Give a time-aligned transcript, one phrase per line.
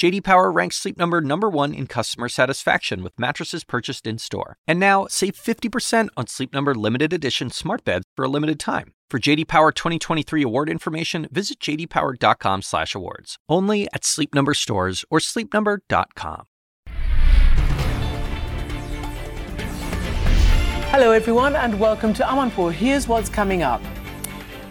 [0.00, 4.56] JD Power ranks Sleep Number number 1 in customer satisfaction with mattresses purchased in-store.
[4.66, 8.94] And now, save 50% on Sleep Number limited edition smart beds for a limited time.
[9.10, 13.36] For JD Power 2023 award information, visit jdpower.com/awards.
[13.46, 16.46] Only at Sleep Number stores or sleepnumber.com.
[20.92, 22.72] Hello everyone and welcome to Amanpour.
[22.72, 23.82] Here's what's coming up.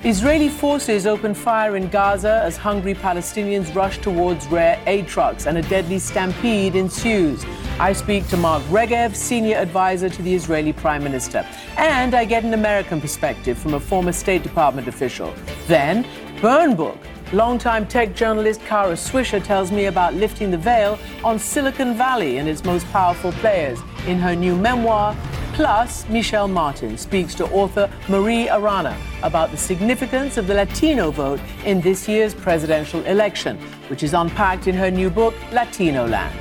[0.06, 5.58] Israeli forces open fire in Gaza as hungry Palestinians rush towards rare aid trucks and
[5.58, 7.46] a deadly stampede ensues.
[7.82, 11.46] I speak to Mark Regev, senior advisor to the Israeli Prime Minister,
[11.76, 15.34] and I get an American perspective from a former State Department official.
[15.68, 16.08] Then,
[16.42, 16.98] Burn Book.
[17.32, 22.50] Longtime tech journalist Kara Swisher tells me about lifting the veil on Silicon Valley and
[22.50, 25.16] its most powerful players in her new memoir,
[25.54, 31.42] Plus, Michelle Martin speaks to author Marie Arana about the significance of the Latino vote
[31.66, 33.58] in this year's presidential election,
[33.90, 36.34] which is unpacked in her new book, Latinoland.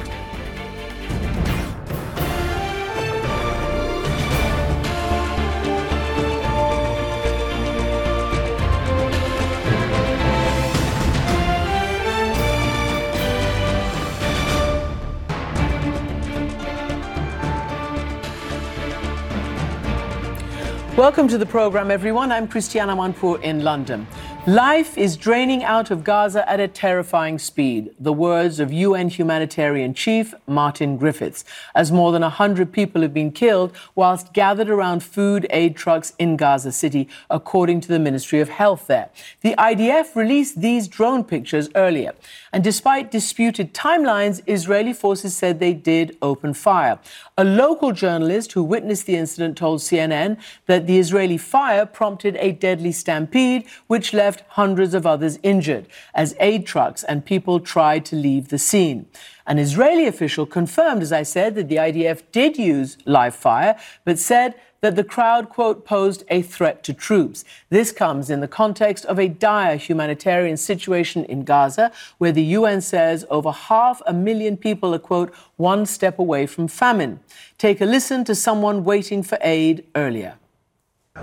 [20.98, 22.32] Welcome to the program, everyone.
[22.32, 24.04] I'm Christiane Amanpour in London.
[24.48, 27.90] Life is draining out of Gaza at a terrifying speed.
[28.00, 33.30] The words of UN humanitarian chief Martin Griffiths, as more than 100 people have been
[33.30, 38.48] killed whilst gathered around food aid trucks in Gaza City, according to the Ministry of
[38.48, 39.10] Health there.
[39.42, 42.14] The IDF released these drone pictures earlier.
[42.50, 46.98] And despite disputed timelines, Israeli forces said they did open fire.
[47.36, 52.52] A local journalist who witnessed the incident told CNN that the Israeli fire prompted a
[52.52, 58.04] deadly stampede, which left left hundreds of others injured as aid trucks and people tried
[58.04, 59.06] to leave the scene.
[59.46, 64.18] An Israeli official confirmed, as I said, that the IDF did use live fire, but
[64.18, 67.44] said that the crowd, quote, posed a threat to troops.
[67.68, 72.80] This comes in the context of a dire humanitarian situation in Gaza, where the UN
[72.80, 77.18] says over half a million people are, quote, one step away from famine.
[77.56, 80.37] Take a listen to someone waiting for aid earlier.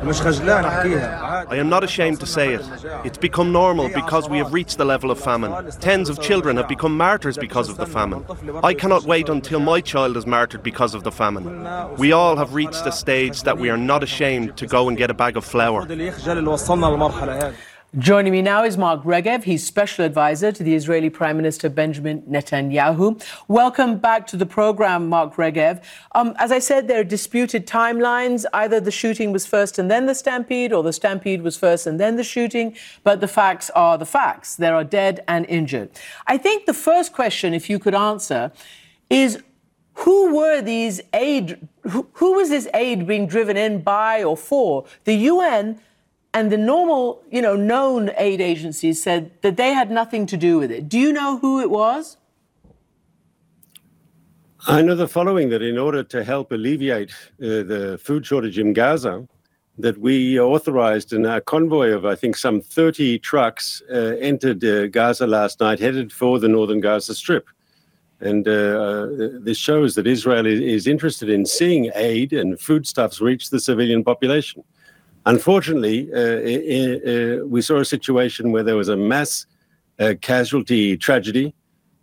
[0.02, 2.62] I am not ashamed to say it.
[3.04, 5.72] It's become normal because we have reached the level of famine.
[5.80, 8.26] Tens of children have become martyrs because of the famine.
[8.64, 11.46] I cannot wait until my child is martyred because of the famine.
[11.98, 15.10] We all have reached a stage that we are not ashamed to go and get
[15.10, 15.86] a bag of flour.
[17.98, 19.46] Joining me now is Mark Regev.
[19.46, 23.24] He's special advisor to the Israeli Prime Minister Benjamin Netanyahu.
[23.48, 25.82] Welcome back to the program, Mark Regev.
[26.14, 28.44] Um, as I said, there are disputed timelines.
[28.52, 31.98] Either the shooting was first and then the stampede, or the stampede was first and
[31.98, 32.76] then the shooting.
[33.06, 34.58] But the facts are the facts.
[34.58, 35.90] There are dead and injured.
[36.28, 38.52] I think the first question, if you could answer,
[39.10, 39.42] is
[39.94, 41.66] who were these aid?
[41.84, 44.84] Who, who was this aid being driven in by or for?
[45.06, 45.80] The UN
[46.36, 50.60] and the normal, you know, known aid agencies said that they had nothing to do
[50.60, 50.90] with it.
[50.90, 52.18] Do you know who it was?
[54.68, 58.74] I know the following that in order to help alleviate uh, the food shortage in
[58.74, 59.26] Gaza,
[59.78, 64.88] that we authorized in a convoy of, I think, some 30 trucks uh, entered uh,
[64.88, 67.48] Gaza last night, headed for the northern Gaza Strip.
[68.20, 69.08] And uh, uh,
[69.40, 74.66] this shows that Israel is interested in seeing aid and foodstuffs reach the civilian population.
[75.26, 79.48] Unfortunately, uh, uh, we saw a situation where there was a mass
[80.00, 81.54] uh, casualty tragedy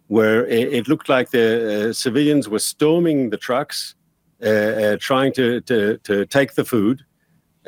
[0.08, 3.94] where it, it looked like the uh, civilians were storming the trucks,
[4.42, 7.04] uh, trying to, to, to, take the food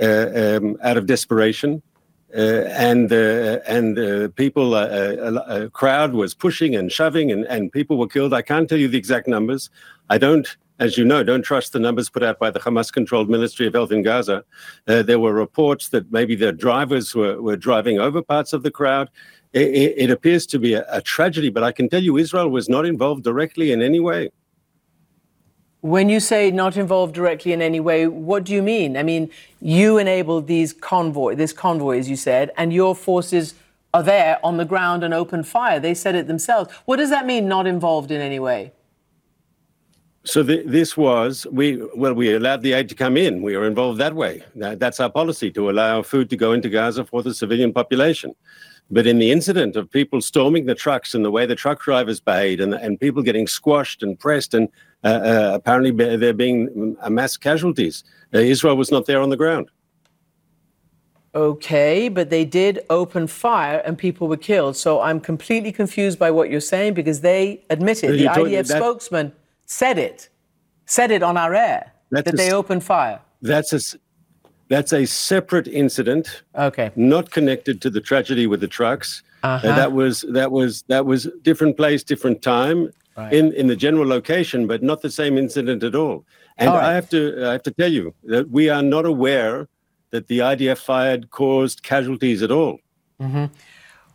[0.02, 1.80] um, out of desperation.
[2.34, 8.34] and and people, a crowd was pushing and shoving, and, and people were killed.
[8.34, 9.70] I can't tell you the exact numbers.
[10.10, 13.30] I don't as you know, don't trust the numbers put out by the Hamas controlled
[13.30, 14.44] Ministry of Health in Gaza.
[14.88, 18.70] Uh, there were reports that maybe the drivers were, were driving over parts of the
[18.70, 19.08] crowd.
[19.52, 22.68] It, it, appears to be a, a tragedy, but I can tell you Israel was
[22.68, 24.30] not involved directly in any way.
[25.80, 28.96] When you say not involved directly in any way, what do you mean?
[28.96, 29.30] I mean,
[29.60, 33.54] you enabled these convoy, this convoy, as you said, and your forces
[33.92, 35.78] are there on the ground and open fire.
[35.78, 36.72] They said it themselves.
[36.84, 38.72] What does that mean, not involved in any way?
[40.26, 43.42] So the, this was we well we allowed the aid to come in.
[43.42, 44.42] We were involved that way.
[44.56, 48.34] That, that's our policy to allow food to go into Gaza for the civilian population.
[48.90, 52.20] But in the incident of people storming the trucks and the way the truck drivers
[52.20, 54.68] behaved and, and people getting squashed and pressed and
[55.04, 58.04] uh, uh, apparently there being mass casualties,
[58.34, 59.70] uh, Israel was not there on the ground.
[61.34, 64.76] Okay, but they did open fire and people were killed.
[64.76, 69.32] So I'm completely confused by what you're saying because they admitted, the IDF that, spokesman
[69.66, 70.28] said it,
[70.86, 73.20] said it on our air, that a, they opened fire.
[73.42, 73.80] That's a,
[74.68, 76.42] that's a separate incident.
[76.56, 76.90] Okay.
[76.96, 79.22] Not connected to the tragedy with the trucks.
[79.42, 79.68] Uh-huh.
[79.68, 83.32] Uh, that was that was that was different place, different time, right.
[83.32, 86.24] in in the general location, but not the same incident at all.
[86.56, 86.90] And all right.
[86.90, 89.68] I have to I have to tell you that we are not aware
[90.12, 92.78] that the IDF fired caused casualties at all.
[93.20, 93.46] Mm-hmm.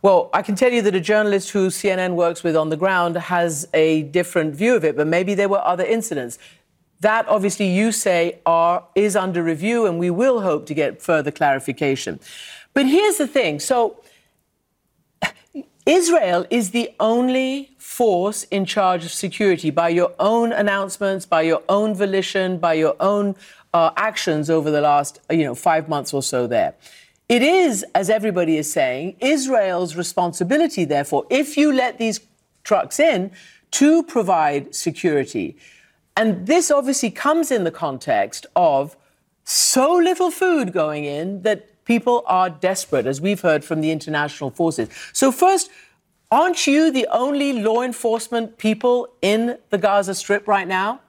[0.02, 3.16] Well, I can tell you that a journalist who CNN works with on the ground
[3.16, 6.38] has a different view of it, but maybe there were other incidents.
[7.00, 11.30] That obviously you say are is under review, and we will hope to get further
[11.30, 12.18] clarification.
[12.72, 14.02] But here's the thing: so
[15.84, 21.62] Israel is the only force in charge of security by your own announcements, by your
[21.68, 23.34] own volition, by your own
[23.74, 26.74] uh, actions over the last, you know, five months or so there.
[27.30, 32.18] It is, as everybody is saying, Israel's responsibility, therefore, if you let these
[32.64, 33.30] trucks in,
[33.70, 35.56] to provide security.
[36.16, 38.96] And this obviously comes in the context of
[39.44, 44.50] so little food going in that people are desperate, as we've heard from the international
[44.50, 44.88] forces.
[45.12, 45.70] So, first,
[46.32, 51.00] aren't you the only law enforcement people in the Gaza Strip right now?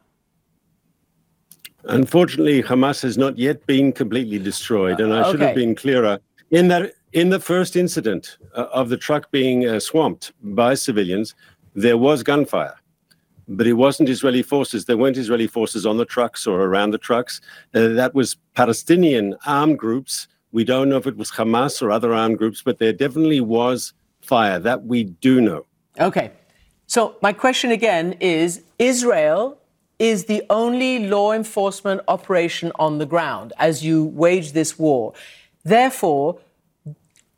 [1.85, 6.19] Unfortunately, Hamas has not yet been completely destroyed, and I should have been clearer.
[6.51, 11.33] In that, in the first incident uh, of the truck being uh, swamped by civilians,
[11.73, 12.75] there was gunfire
[13.47, 14.85] but it wasn't Israeli forces.
[14.85, 17.41] There weren't Israeli forces on the trucks or around the trucks.
[17.73, 20.27] Uh, that was Palestinian armed groups.
[20.51, 23.93] We don't know if it was Hamas or other armed groups, but there definitely was
[24.21, 24.59] fire.
[24.59, 25.65] That we do know.
[25.99, 26.31] Okay.
[26.87, 29.57] So, my question again is Israel
[30.01, 35.13] is the only law enforcement operation on the ground as you wage this war.
[35.63, 36.39] Therefore,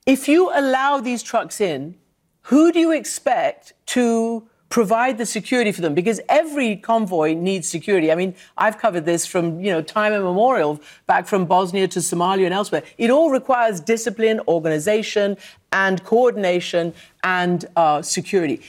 [0.06, 1.96] if you allow these trucks in,
[2.44, 8.12] who do you expect to provide the security for them because every convoy needs security.
[8.12, 12.46] I mean, I've covered this from, you know, time immemorial, back from Bosnia to Somalia
[12.46, 12.82] and elsewhere.
[12.98, 15.38] It all requires discipline, organization,
[15.72, 18.62] and coordination and uh, security.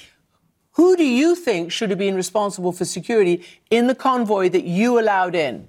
[0.75, 4.99] Who do you think should have been responsible for security in the convoy that you
[4.99, 5.69] allowed in?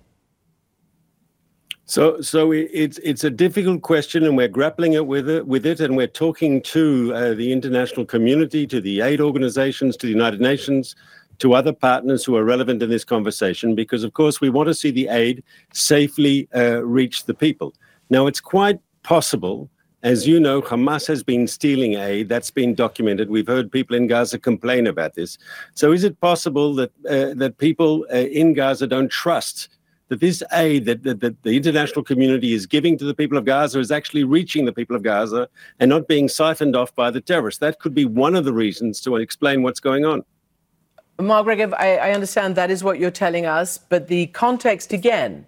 [1.87, 5.79] So, so it's it's a difficult question, and we're grappling it with it with it,
[5.79, 10.41] and we're talking to uh, the international community, to the aid organizations, to the United
[10.41, 10.95] Nations,
[11.37, 14.73] to other partners who are relevant in this conversation, because of course we want to
[14.73, 15.43] see the aid
[15.73, 17.75] safely uh, reach the people.
[18.09, 19.69] Now, it's quite possible,
[20.05, 22.29] as you know, Hamas has been stealing aid.
[22.29, 23.27] That's been documented.
[23.27, 25.39] We've heard people in Gaza complain about this.
[25.73, 29.69] So, is it possible that uh, that people uh, in Gaza don't trust?
[30.09, 33.43] that this aid that, that, that, the international community is giving to the people of
[33.43, 35.49] Gaza is actually reaching the people of Gaza
[35.79, 37.59] and not being siphoned off by the terrorists.
[37.59, 40.23] That could be one of the reasons to explain what's going on.
[41.19, 45.47] Margaret, I, I understand that is what you're telling us, but the context again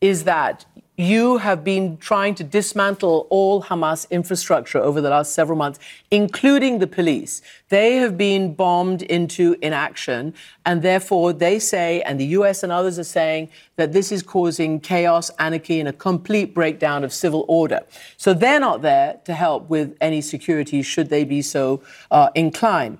[0.00, 0.64] is that
[0.96, 5.78] you have been trying to dismantle all Hamas infrastructure over the last several months,
[6.10, 7.42] including the police.
[7.68, 10.32] They have been bombed into inaction,
[10.64, 14.80] and therefore they say, and the US and others are saying, that this is causing
[14.80, 17.80] chaos, anarchy, and a complete breakdown of civil order.
[18.16, 22.98] So they're not there to help with any security should they be so uh, inclined.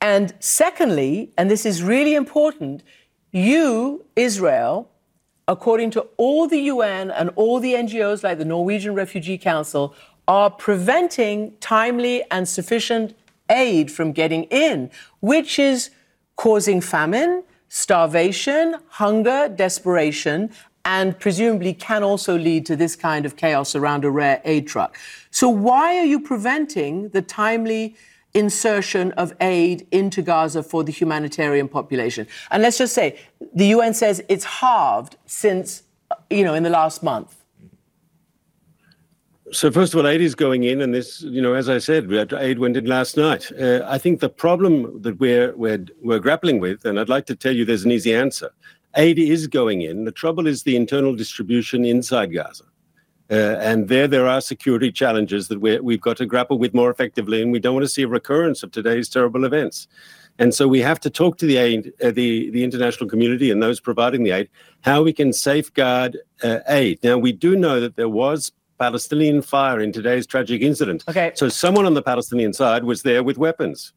[0.00, 2.82] And secondly, and this is really important,
[3.32, 4.91] you, Israel,
[5.48, 9.94] according to all the UN and all the NGOs like the Norwegian Refugee Council,
[10.28, 13.14] are preventing timely and sufficient
[13.50, 15.90] aid from getting in, which is
[16.36, 20.50] causing famine, starvation, hunger, desperation,
[20.84, 24.98] and presumably can also lead to this kind of chaos around a rare aid truck.
[25.30, 27.96] So, why are you preventing the timely
[28.34, 32.26] insertion of aid into Gaza for the humanitarian population.
[32.50, 33.18] And let's just say
[33.54, 35.82] the UN says it's halved since,
[36.30, 37.36] you know, in the last month.
[39.52, 42.10] So first of all, aid is going in, and this, you know, as I said,
[42.32, 43.52] aid went in last night.
[43.60, 47.36] Uh, I think the problem that we're, we're we're grappling with, and I'd like to
[47.36, 48.50] tell you, there's an easy answer.
[48.96, 50.04] Aid is going in.
[50.04, 52.64] The trouble is the internal distribution inside Gaza.
[53.32, 56.90] Uh, and there, there are security challenges that we have got to grapple with more
[56.90, 59.88] effectively, and we don't want to see a recurrence of today's terrible events.
[60.38, 63.62] And so we have to talk to the aid, uh, the the international community and
[63.62, 64.48] those providing the aid,
[64.82, 66.98] how we can safeguard uh, aid.
[67.02, 71.04] Now we do know that there was Palestinian fire in today's tragic incident.
[71.08, 71.32] Okay.
[71.34, 73.92] So someone on the Palestinian side was there with weapons.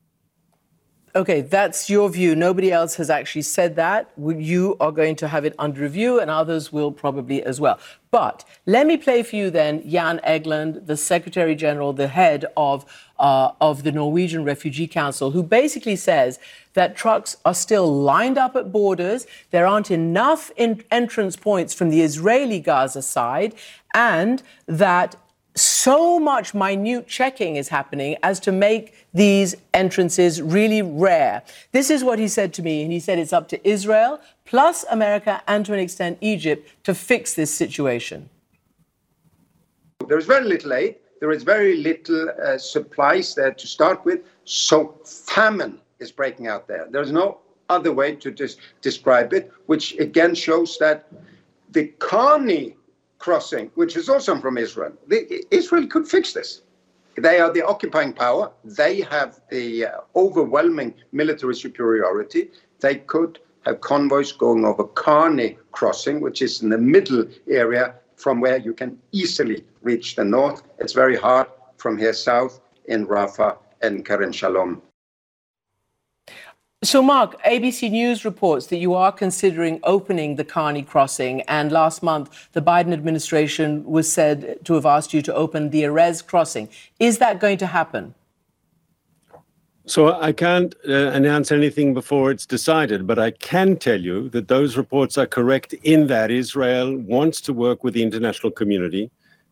[1.15, 2.35] Okay, that's your view.
[2.35, 4.11] Nobody else has actually said that.
[4.17, 7.79] You are going to have it under review, and others will probably as well.
[8.11, 12.85] But let me play for you then Jan Egeland, the Secretary General, the head of,
[13.17, 16.37] uh, of the Norwegian Refugee Council, who basically says
[16.73, 19.25] that trucks are still lined up at borders.
[19.51, 23.55] There aren't enough in- entrance points from the Israeli Gaza side,
[23.93, 25.15] and that
[25.55, 31.41] so much minute checking is happening as to make these entrances really rare.
[31.71, 34.83] This is what he said to me, and he said it's up to Israel, plus
[34.91, 38.29] America, and to an extent Egypt, to fix this situation.
[40.07, 40.95] There is very little aid.
[41.21, 44.21] There is very little uh, supplies there to start with.
[44.43, 46.87] So famine is breaking out there.
[46.91, 48.31] There's no other way to
[48.81, 51.07] describe it, which again shows that
[51.71, 52.75] the Karni
[53.25, 54.93] crossing, which is also from Israel.
[55.07, 56.61] The, Israel could fix this.
[57.17, 58.51] They are the occupying power.
[58.63, 62.51] They have the uh, overwhelming military superiority.
[62.81, 68.41] They could have convoys going over Karni crossing, which is in the middle area from
[68.41, 70.61] where you can easily reach the north.
[70.77, 72.61] It's very hard from here south
[72.93, 74.83] in Rafah and Kerem Shalom.
[76.83, 82.03] So, Mark, ABC News reports that you are considering opening the Karni crossing, and last
[82.03, 86.69] month the Biden administration was said to have asked you to open the Erez crossing.
[86.99, 88.13] Is that going to happen?
[89.87, 94.47] So I can't uh, announce anything before it's decided, but I can tell you that
[94.47, 99.11] those reports are correct in that Israel wants to work with the international community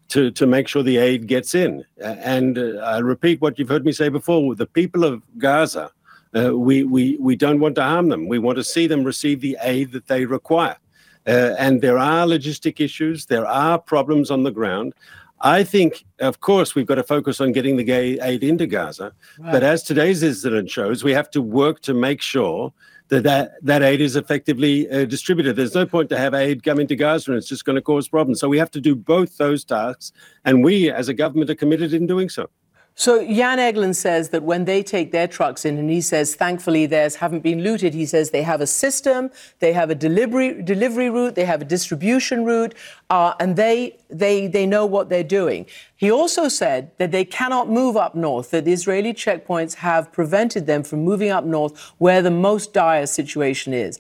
[0.10, 1.86] to, to make sure the aid gets in.
[2.02, 5.92] And uh, I repeat what you've heard me say before the people of Gaza
[6.36, 8.28] uh, we, we, we don't want to harm them.
[8.28, 10.78] We want to see them receive the aid that they require.
[11.26, 14.94] Uh, and there are logistic issues, there are problems on the ground.
[15.42, 19.12] I think, of course, we've got to focus on getting the gay aid into Gaza.
[19.38, 19.52] Right.
[19.52, 22.74] But as today's incident shows, we have to work to make sure
[23.10, 25.58] that that, that aid is effectively uh, distributed.
[25.58, 28.08] There's no point to have aid come into Gaza and it's just going to cause
[28.08, 28.40] problems.
[28.40, 30.14] So we have to do both those tasks.
[30.46, 32.50] And we, as a government, are committed in doing so.
[32.96, 36.86] So Jan Egeland says that when they take their trucks in, and he says thankfully
[36.86, 37.94] theirs haven't been looted.
[37.96, 41.66] He says they have a system, they have a delivery delivery route, they have a
[41.66, 42.76] distribution route,
[43.10, 45.66] uh, and they they they know what they're doing.
[45.96, 48.52] He also said that they cannot move up north.
[48.52, 53.08] That the Israeli checkpoints have prevented them from moving up north, where the most dire
[53.08, 53.98] situation is.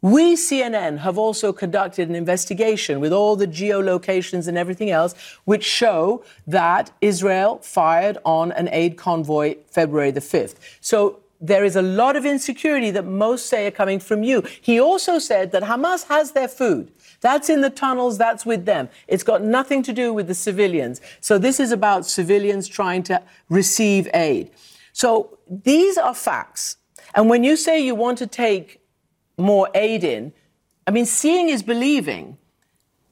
[0.00, 5.14] We, CNN, have also conducted an investigation with all the geolocations and everything else,
[5.44, 10.54] which show that Israel fired on an aid convoy February the 5th.
[10.80, 14.42] So there is a lot of insecurity that most say are coming from you.
[14.60, 16.92] He also said that Hamas has their food.
[17.20, 18.88] That's in the tunnels, that's with them.
[19.08, 21.00] It's got nothing to do with the civilians.
[21.20, 24.50] So this is about civilians trying to receive aid.
[24.92, 26.76] So these are facts.
[27.14, 28.80] And when you say you want to take
[29.38, 30.32] more aid in.
[30.86, 32.36] I mean, seeing is believing.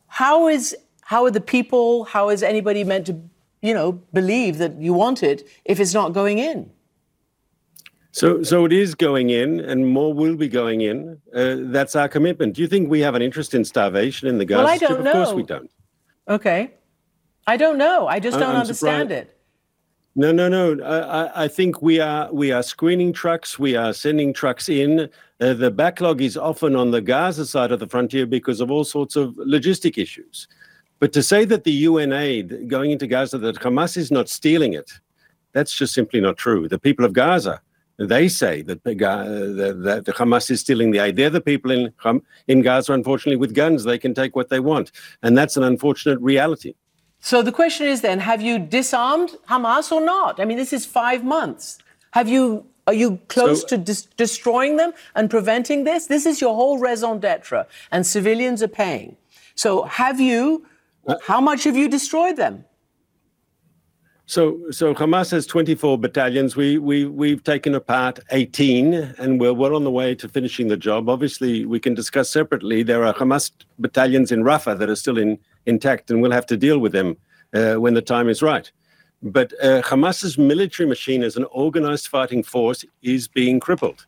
[0.08, 2.04] How is how are the people?
[2.04, 3.20] How is anybody meant to,
[3.62, 6.70] you know, believe that you want it if it's not going in?
[8.10, 11.20] So, so it is going in, and more will be going in.
[11.34, 12.54] Uh, that's our commitment.
[12.54, 14.90] Do you think we have an interest in starvation in the Gaza well, I don't
[14.92, 15.04] Strip?
[15.04, 15.10] Know.
[15.10, 15.70] Of course, we don't.
[16.26, 16.72] Okay,
[17.46, 18.08] I don't know.
[18.08, 19.28] I just don't I'm understand surprised.
[19.28, 19.35] it.
[20.18, 20.82] No, no, no.
[20.82, 23.58] I, I think we are we are screening trucks.
[23.58, 25.10] We are sending trucks in.
[25.42, 28.84] Uh, the backlog is often on the Gaza side of the frontier because of all
[28.84, 30.48] sorts of logistic issues.
[31.00, 34.72] But to say that the UN aid going into Gaza that Hamas is not stealing
[34.72, 34.90] it,
[35.52, 36.66] that's just simply not true.
[36.66, 37.60] The people of Gaza,
[37.98, 41.16] they say that the, that the Hamas is stealing the aid.
[41.16, 41.92] They're the people in
[42.48, 43.84] in Gaza, unfortunately, with guns.
[43.84, 44.92] They can take what they want,
[45.22, 46.72] and that's an unfortunate reality.
[47.20, 50.38] So the question is then, have you disarmed Hamas or not?
[50.38, 51.78] I mean, this is five months.
[52.12, 56.06] Have you are you close so, to dis- destroying them and preventing this?
[56.06, 59.16] This is your whole raison d'etre, and civilians are paying.
[59.56, 60.66] So have you?
[61.06, 62.64] Uh, how much have you destroyed them?
[64.28, 66.56] So, so Hamas has 24 battalions.
[66.56, 70.76] We we we've taken apart 18, and we're well on the way to finishing the
[70.76, 71.08] job.
[71.08, 72.82] Obviously, we can discuss separately.
[72.82, 76.56] There are Hamas battalions in Rafah that are still in intact, and we'll have to
[76.56, 77.16] deal with them
[77.54, 78.70] uh, when the time is right.
[79.22, 84.06] But uh, Hamas's military machine as an organized fighting force is being crippled.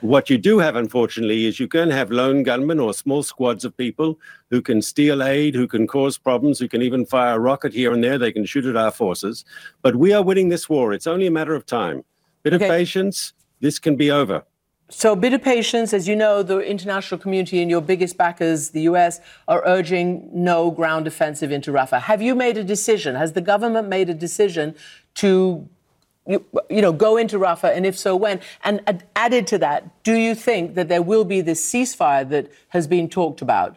[0.00, 3.76] What you do have, unfortunately, is you can have lone gunmen or small squads of
[3.76, 4.18] people
[4.50, 7.92] who can steal aid, who can cause problems, who can even fire a rocket here
[7.92, 8.18] and there.
[8.18, 9.44] They can shoot at our forces.
[9.80, 10.92] But we are winning this war.
[10.92, 12.04] It's only a matter of time.
[12.42, 12.66] Bit okay.
[12.66, 13.32] of patience.
[13.60, 14.44] This can be over.
[14.90, 15.94] So, of patience.
[15.94, 20.70] As you know, the international community and your biggest backers, the US, are urging no
[20.70, 22.02] ground offensive into Rafah.
[22.02, 23.14] Have you made a decision?
[23.14, 24.74] Has the government made a decision
[25.14, 25.68] to
[26.26, 28.40] you, you, know, go into Rafah, and if so, when?
[28.62, 28.80] And
[29.14, 33.08] added to that, do you think that there will be this ceasefire that has been
[33.08, 33.76] talked about?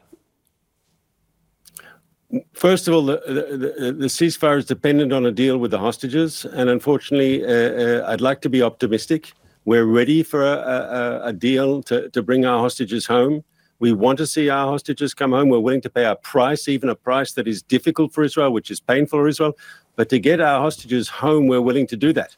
[2.54, 6.46] First of all, the, the, the, ceasefire is dependent on a deal with the hostages,
[6.46, 9.32] and unfortunately, uh, uh, I'd like to be optimistic.
[9.68, 13.44] We're ready for a, a, a deal to, to bring our hostages home.
[13.80, 15.50] We want to see our hostages come home.
[15.50, 18.72] We're willing to pay a price, even a price that is difficult for Israel, which
[18.72, 19.58] is painful for Israel.
[19.98, 22.38] But to get our hostages home, we're willing to do that.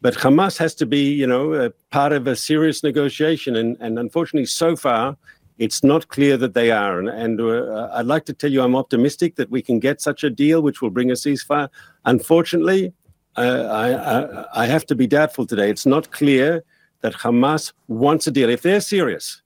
[0.00, 3.54] But Hamas has to be, you know, part of a serious negotiation.
[3.54, 5.16] And, and unfortunately, so far,
[5.58, 6.98] it's not clear that they are.
[6.98, 10.24] And, and uh, I'd like to tell you I'm optimistic that we can get such
[10.24, 11.68] a deal which will bring a ceasefire.
[12.06, 12.92] Unfortunately,
[13.36, 15.68] I, I, I, have to be doubtful today.
[15.68, 16.64] It's not clear
[17.02, 18.48] that Hamas wants a deal.
[18.48, 19.42] If they're serious,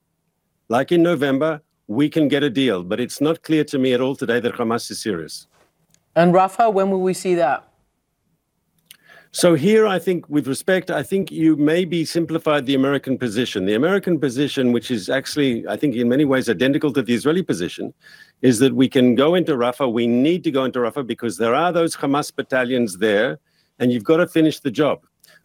[0.69, 2.85] like in November, we can get a deal.
[2.85, 5.47] But it's not clear to me at all today that Hamas is serious.
[6.15, 7.67] And Rafah, when will we see that?
[9.33, 13.65] So here, I think, with respect, I think you maybe simplified the American position.
[13.65, 17.45] The American position, which is actually, I think, in many ways identical to the Israeli
[17.45, 17.95] position,
[18.43, 19.93] is that we can go into Rafah.
[19.93, 23.39] We need to go into Rafah because there are those Hamas battalions there,
[23.81, 25.01] and you've got to finish the job.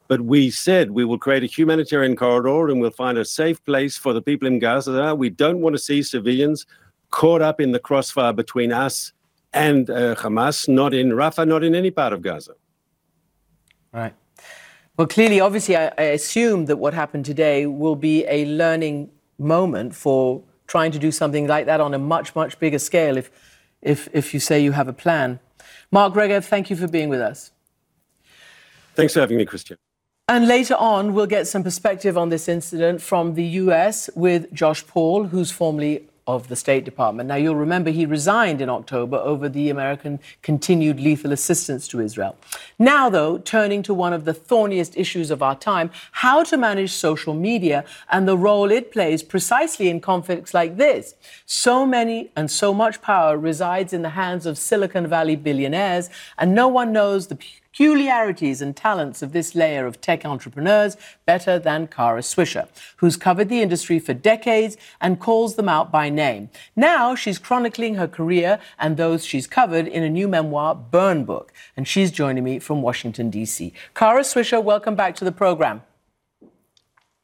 [0.08, 3.98] But we said we will create a humanitarian corridor and we'll find a safe place
[3.98, 5.16] for the people in Gaza.
[5.16, 6.68] We don't want to see civilians
[7.10, 9.14] caught up in the crossfire between us
[9.54, 12.54] and uh, Hamas, not in Rafah, not in any part of Gaza.
[13.92, 14.14] Right.
[14.98, 19.96] Well, clearly, obviously, I, I, assume that what happened today will be a learning moment
[19.96, 23.32] for trying to do something like that on a much, much bigger scale if,
[23.82, 25.40] if, if you say you have a plan.
[25.92, 27.52] Mark Regev, thank you for being with us.
[28.96, 29.78] Thanks for having me, Christiane.
[30.28, 34.86] And later on, we'll get some perspective on this incident from the US with Josh
[34.88, 37.28] Paul, who's formerly of the State Department.
[37.28, 42.36] Now, you'll remember he resigned in October over the American continued lethal assistance to Israel.
[42.80, 46.92] Now, though, turning to one of the thorniest issues of our time how to manage
[46.92, 51.14] social media and the role it plays precisely in conflicts like this.
[51.46, 56.56] So many and so much power resides in the hands of Silicon Valley billionaires, and
[56.56, 57.38] no one knows the
[57.76, 63.50] peculiarities and talents of this layer of tech entrepreneurs better than Kara Swisher, who's covered
[63.50, 66.50] the industry for decades and calls them out by name.
[66.78, 71.52] Now she's chronicling her career and those she's covered in a new memoir, Burn Book,
[71.76, 73.74] and she's joining me from Washington, D.C.
[73.94, 75.82] Kara Swisher, welcome back to the program.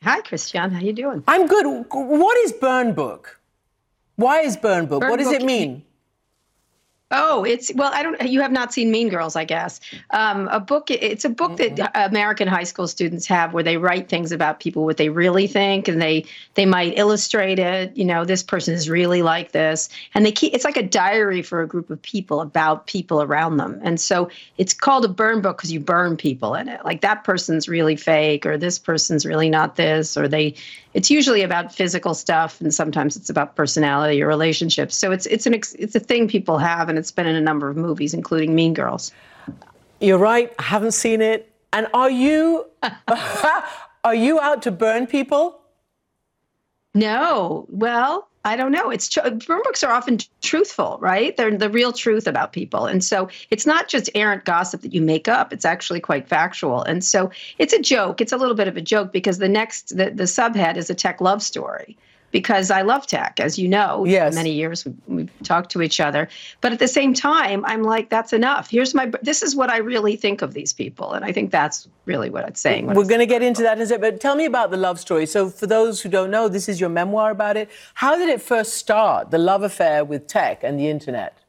[0.03, 0.71] Hi, Christiane.
[0.71, 1.23] How are you doing?
[1.27, 1.85] I'm good.
[1.91, 3.39] What is Burn Book?
[4.17, 4.99] Why is Burn Book?
[4.99, 5.85] Burn what does book, it mean?
[7.11, 7.91] Oh, it's well.
[7.93, 8.21] I don't.
[8.21, 9.81] You have not seen Mean Girls, I guess.
[10.11, 10.89] Um, a book.
[10.89, 11.75] It's a book mm-hmm.
[11.75, 15.45] that American high school students have, where they write things about people, what they really
[15.45, 17.95] think, and they they might illustrate it.
[17.97, 20.53] You know, this person is really like this, and they keep.
[20.53, 24.29] It's like a diary for a group of people about people around them, and so
[24.57, 26.85] it's called a burn book because you burn people in it.
[26.85, 30.55] Like that person's really fake, or this person's really not this, or they
[30.93, 35.45] it's usually about physical stuff and sometimes it's about personality or relationships so it's it's
[35.45, 38.55] an it's a thing people have and it's been in a number of movies including
[38.55, 39.11] mean girls
[39.99, 42.65] you're right i haven't seen it and are you
[44.03, 45.59] are you out to burn people
[46.93, 48.89] no well I don't know.
[48.89, 51.37] It's burn books are often truthful, right?
[51.37, 55.01] They're the real truth about people, and so it's not just errant gossip that you
[55.01, 55.53] make up.
[55.53, 58.19] It's actually quite factual, and so it's a joke.
[58.19, 60.95] It's a little bit of a joke because the next the, the subhead is a
[60.95, 61.97] tech love story
[62.31, 64.05] because I love tech, as you know.
[64.05, 64.33] Yes.
[64.33, 66.27] Many years we've talked to each other,
[66.61, 68.69] but at the same time, I'm like, that's enough.
[68.69, 69.11] Here's my.
[69.21, 72.47] This is what I really think of these people, and I think that's really what
[72.47, 72.87] it's saying.
[72.87, 74.77] What We're going to get into that in a second, but tell me about the
[74.77, 75.25] love story.
[75.25, 77.69] So, for those who don't know, this is your memoir about it.
[77.95, 79.31] How did it first start?
[79.31, 81.40] The love affair with tech and the internet.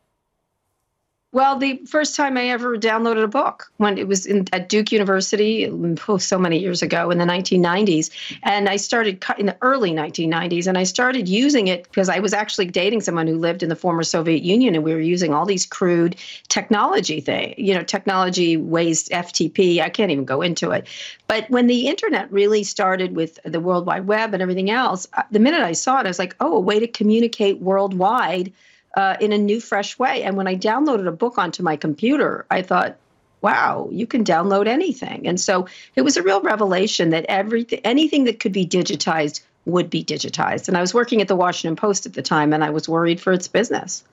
[1.34, 4.92] Well, the first time I ever downloaded a book when it was in, at Duke
[4.92, 8.10] University, oh, so many years ago in the 1990s,
[8.42, 12.34] and I started in the early 1990s, and I started using it because I was
[12.34, 15.46] actually dating someone who lived in the former Soviet Union, and we were using all
[15.46, 16.16] these crude
[16.48, 19.80] technology thing, you know, technology waste FTP.
[19.80, 20.86] I can't even go into it,
[21.28, 25.22] but when the internet really started with the World Wide Web and everything else, uh,
[25.30, 28.52] the minute I saw it, I was like, oh, a way to communicate worldwide
[28.96, 30.22] uh, in a new, fresh way.
[30.22, 32.96] And when I downloaded a book onto my computer, I thought,
[33.40, 35.26] wow, you can download anything.
[35.26, 39.90] And so it was a real revelation that everything, anything that could be digitized would
[39.90, 40.68] be digitized.
[40.68, 43.20] And I was working at the Washington Post at the time, and I was worried
[43.20, 44.04] for its business.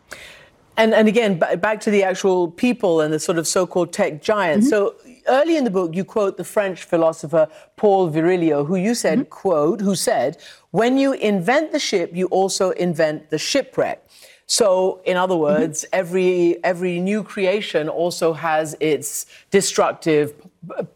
[0.78, 4.22] And, and again, b- back to the actual people and the sort of so-called tech
[4.22, 4.68] giants.
[4.68, 4.70] Mm-hmm.
[4.70, 4.96] So
[5.28, 9.30] early in the book, you quote the French philosopher Paul Virilio, who you said, mm-hmm.
[9.30, 10.38] quote, who said,
[10.72, 14.08] when you invent the ship, you also invent the shipwreck.
[14.50, 15.44] So, in other mm-hmm.
[15.44, 16.00] words, mm-hmm.
[16.00, 20.34] every every new creation also has its destructive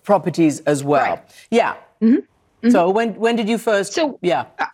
[0.04, 1.16] properties as well.
[1.16, 1.48] Right.
[1.52, 1.76] Yeah.
[2.02, 2.72] Mm-hmm.
[2.72, 2.96] So, mm-hmm.
[2.96, 3.94] when when did you first?
[3.94, 4.46] So, yeah.
[4.58, 4.66] Uh,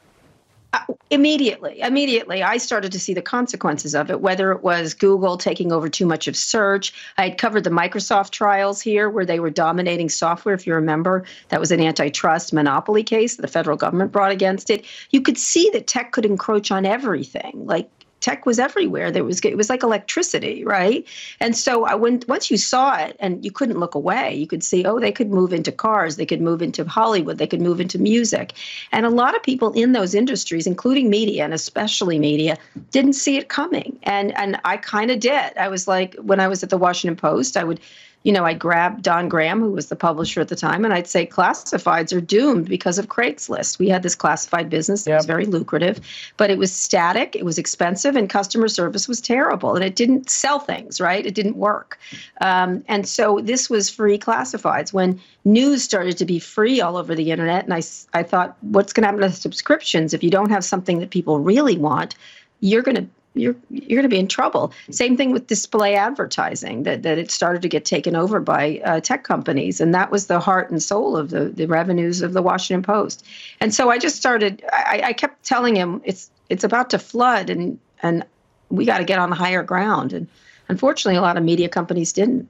[0.71, 5.35] uh, immediately, immediately, I started to see the consequences of it, whether it was Google
[5.35, 6.93] taking over too much of search.
[7.17, 11.25] I had covered the Microsoft trials here where they were dominating software, if you remember.
[11.49, 14.85] That was an antitrust monopoly case the federal government brought against it.
[15.09, 17.89] You could see that tech could encroach on everything, like
[18.19, 19.11] tech was everywhere.
[19.11, 21.05] There was it was like electricity, right?
[21.39, 24.63] And so I when once you saw it and you couldn't look away, you could
[24.63, 27.79] see oh they could move into cars, they could move into Hollywood, they could move
[27.79, 28.53] into music,
[28.91, 32.57] and a lot of people in those industries, including media and especially media,
[32.91, 33.97] didn't see it coming.
[34.03, 35.57] And and I kind of did.
[35.57, 37.79] I was like when I was at the Washington Post, I would
[38.23, 41.07] you know, I'd grab Don Graham, who was the publisher at the time, and I'd
[41.07, 43.79] say classifieds are doomed because of Craigslist.
[43.79, 45.19] We had this classified business that yep.
[45.19, 46.01] was very lucrative,
[46.35, 50.29] but it was static, it was expensive, and customer service was terrible, and it didn't
[50.29, 51.25] sell things, right?
[51.25, 51.97] It didn't work.
[52.41, 54.91] Um, and so this was free classifieds.
[54.91, 57.81] When news started to be free all over the internet, and I,
[58.13, 61.39] I thought, what's going to happen to subscriptions if you don't have something that people
[61.39, 62.15] really want?
[62.59, 63.07] You're going to
[63.39, 64.71] you're you're going to be in trouble.
[64.91, 68.99] Same thing with display advertising that that it started to get taken over by uh,
[68.99, 72.41] tech companies, and that was the heart and soul of the the revenues of the
[72.41, 73.25] Washington Post.
[73.59, 74.63] And so I just started.
[74.71, 78.25] I, I kept telling him it's it's about to flood, and and
[78.69, 80.13] we got to get on the higher ground.
[80.13, 80.27] And
[80.67, 82.47] unfortunately, a lot of media companies didn't.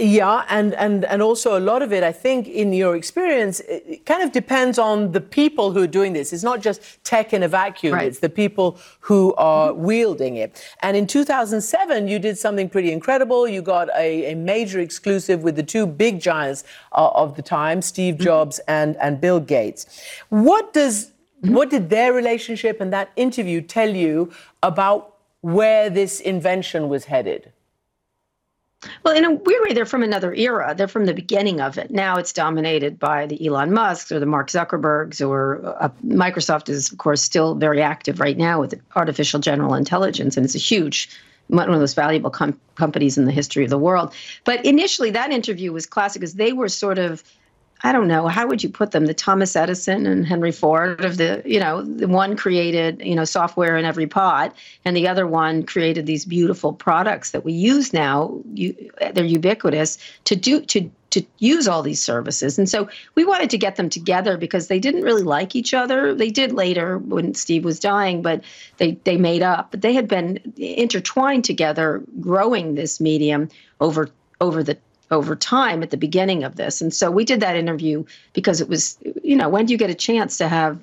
[0.00, 4.06] Yeah, and, and, and also a lot of it, I think, in your experience, it
[4.06, 6.32] kind of depends on the people who are doing this.
[6.32, 8.06] It's not just tech in a vacuum, right.
[8.06, 9.82] it's the people who are mm-hmm.
[9.82, 10.64] wielding it.
[10.80, 13.46] And in 2007, you did something pretty incredible.
[13.46, 17.82] You got a, a major exclusive with the two big giants uh, of the time,
[17.82, 18.24] Steve mm-hmm.
[18.24, 18.70] Jobs mm-hmm.
[18.70, 20.02] and, and Bill Gates.
[20.30, 21.54] What does mm-hmm.
[21.54, 24.32] what did their relationship and that interview tell you
[24.62, 27.52] about where this invention was headed?
[29.04, 30.74] Well, in a weird way, they're from another era.
[30.74, 31.90] They're from the beginning of it.
[31.90, 36.90] Now it's dominated by the Elon Musks or the Mark Zuckerbergs, or uh, Microsoft is,
[36.90, 41.10] of course, still very active right now with artificial general intelligence, and it's a huge
[41.48, 44.14] one of the most valuable com- companies in the history of the world.
[44.44, 47.24] But initially, that interview was classic because they were sort of
[47.82, 49.06] I don't know, how would you put them?
[49.06, 53.24] The Thomas Edison and Henry Ford of the, you know, the one created, you know,
[53.24, 57.92] software in every pot, and the other one created these beautiful products that we use
[57.92, 58.38] now.
[58.52, 58.74] You,
[59.12, 62.56] they're ubiquitous to do to to use all these services.
[62.56, 66.14] And so we wanted to get them together because they didn't really like each other.
[66.14, 68.42] They did later when Steve was dying, but
[68.76, 69.70] they they made up.
[69.70, 73.48] But they had been intertwined together, growing this medium
[73.80, 74.08] over
[74.40, 74.78] over the
[75.10, 76.80] over time at the beginning of this.
[76.80, 79.90] And so we did that interview because it was, you know, when do you get
[79.90, 80.80] a chance to have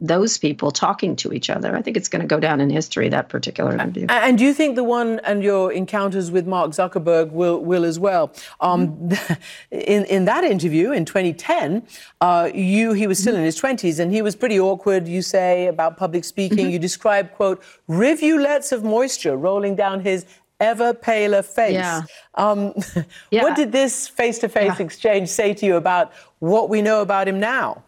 [0.00, 1.76] those people talking to each other.
[1.76, 4.06] I think it's going to go down in history that particular interview.
[4.08, 7.98] And do you think the one and your encounters with Mark Zuckerberg will will as
[7.98, 8.32] well?
[8.60, 9.34] Um, mm-hmm.
[9.70, 11.86] in in that interview in 2010,
[12.20, 13.40] uh, you he was still mm-hmm.
[13.40, 15.06] in his 20s and he was pretty awkward.
[15.06, 16.58] You say about public speaking.
[16.58, 16.70] Mm-hmm.
[16.70, 20.24] You describe quote rivulets of moisture rolling down his
[20.60, 21.74] ever paler face.
[21.74, 22.02] Yeah.
[22.34, 22.74] Um,
[23.30, 23.42] yeah.
[23.42, 27.26] What did this face to face exchange say to you about what we know about
[27.26, 27.82] him now?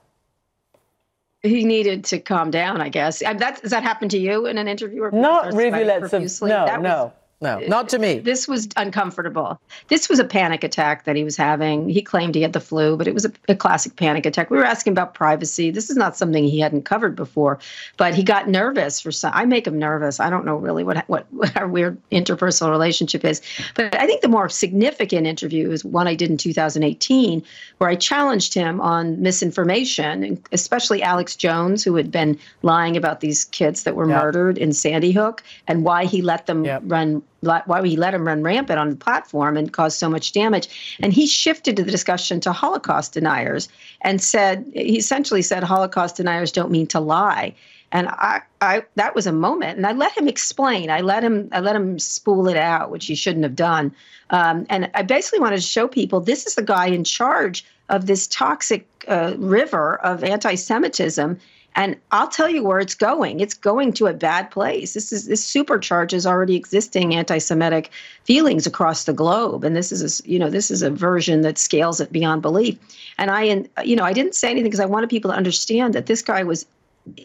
[1.42, 3.18] He needed to calm down, I guess.
[3.18, 5.02] That, does that happen to you in an interview?
[5.02, 7.04] Or Not rivulets of no, that no.
[7.04, 8.20] Was, no, not to me.
[8.20, 9.61] This was uncomfortable.
[9.88, 11.88] This was a panic attack that he was having.
[11.88, 14.48] He claimed he had the flu, but it was a, a, classic panic attack.
[14.48, 15.72] We were asking about privacy.
[15.72, 17.59] This is not something he hadn't covered before,
[17.96, 19.33] but he got nervous for some.
[19.35, 20.20] I make him nervous.
[20.20, 23.42] I don't know really what, what, what our weird interpersonal relationship is,
[23.74, 27.42] but I think the more significant interview is one I did in 2018,
[27.78, 33.46] where I challenged him on misinformation, especially Alex Jones, who had been lying about these
[33.46, 34.22] kids that were yep.
[34.22, 36.83] murdered in Sandy Hook, and why he let them yep.
[36.87, 40.96] run why he let him run rampant on the platform and cause so much damage.
[41.00, 43.68] And he shifted the discussion to Holocaust deniers
[44.00, 47.55] and said, he essentially said, Holocaust deniers don't mean to lie.
[47.94, 50.88] And I, I, that was a moment, and I let him explain.
[50.88, 53.94] I let him, I let him spool it out, which he shouldn't have done.
[54.31, 58.07] Um, and I basically wanted to show people this is the guy in charge of
[58.07, 61.38] this toxic uh, river of anti-Semitism,
[61.74, 63.40] and I'll tell you where it's going.
[63.40, 64.94] It's going to a bad place.
[64.94, 67.90] This is this supercharges already existing anti-Semitic
[68.24, 71.58] feelings across the globe, and this is a, you know this is a version that
[71.58, 72.78] scales it beyond belief.
[73.18, 76.06] And I, you know, I didn't say anything because I wanted people to understand that
[76.06, 76.66] this guy was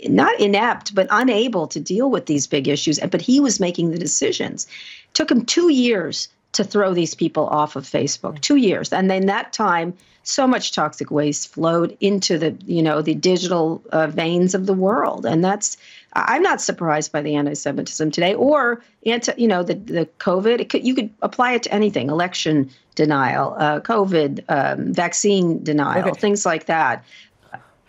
[0.08, 3.00] not inept but unable to deal with these big issues.
[3.00, 4.66] But he was making the decisions.
[4.66, 8.42] It took him two years to throw these people off of Facebook.
[8.42, 9.94] Two years, and then that time,
[10.24, 14.74] so much toxic waste flowed into the you know the digital uh, veins of the
[14.74, 15.78] world, and that's
[16.14, 20.68] I'm not surprised by the anti-Semitism today, or anti, you know, the the COVID.
[20.70, 26.20] Could, you could apply it to anything: election denial, uh, COVID, um, vaccine denial, okay.
[26.20, 27.06] things like that.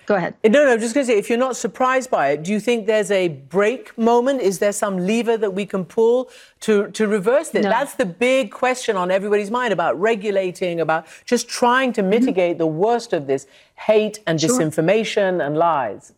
[0.09, 0.37] Go ahead.
[0.43, 2.87] No, no, just going to say, if you're not surprised by it, do you think
[2.87, 4.41] there's a break moment?
[4.41, 7.65] Is there some lever that we can pull to, to reverse this?
[7.65, 7.69] No.
[7.69, 12.61] That's the big question on everybody's mind about regulating, about just trying to mitigate mm-hmm.
[12.61, 14.49] the worst of this hate and sure.
[14.49, 16.15] disinformation and lies.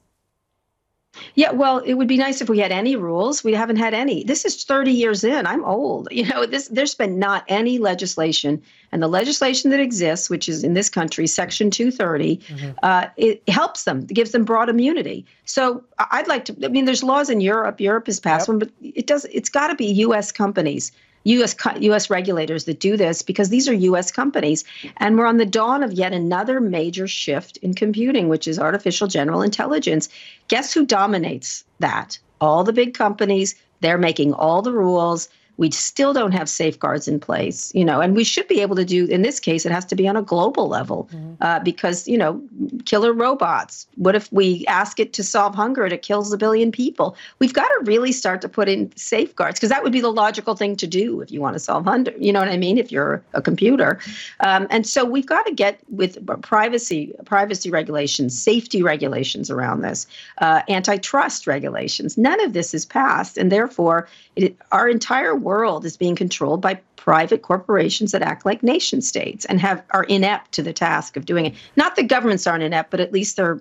[1.34, 3.42] Yeah, well, it would be nice if we had any rules.
[3.42, 4.22] We haven't had any.
[4.24, 5.46] This is 30 years in.
[5.46, 6.08] I'm old.
[6.20, 8.60] You know, this there's been not any legislation,
[8.92, 12.70] and the legislation that exists, which is in this country, Section 230, mm-hmm.
[12.82, 14.00] uh, it helps them.
[14.00, 15.24] It gives them broad immunity.
[15.46, 16.56] So I'd like to.
[16.62, 17.80] I mean, there's laws in Europe.
[17.80, 18.48] Europe has passed yep.
[18.48, 19.24] one, but it does.
[19.32, 20.30] It's got to be U.S.
[20.30, 20.92] companies
[21.24, 24.64] US US regulators that do this because these are US companies
[24.96, 29.06] and we're on the dawn of yet another major shift in computing which is artificial
[29.06, 30.08] general intelligence.
[30.48, 32.18] Guess who dominates that?
[32.40, 35.28] All the big companies, they're making all the rules
[35.60, 38.84] we still don't have safeguards in place you know and we should be able to
[38.84, 41.34] do in this case it has to be on a global level mm-hmm.
[41.42, 42.40] uh, because you know
[42.84, 46.72] killer robots what if we ask it to solve hunger and it kills a billion
[46.72, 47.16] people?
[47.38, 50.56] We've got to really start to put in safeguards because that would be the logical
[50.56, 52.90] thing to do if you want to solve hunger you know what i mean if
[52.90, 53.98] you're a computer.
[54.40, 60.06] Um, and so we've got to get with privacy privacy regulations safety regulations around this
[60.38, 62.16] uh, antitrust regulations.
[62.16, 66.74] None of this is passed and therefore it, our entire world is being controlled by
[66.94, 71.26] private corporations that act like nation states and have are inept to the task of
[71.26, 71.54] doing it.
[71.74, 73.60] Not that governments aren't inept, but at least they're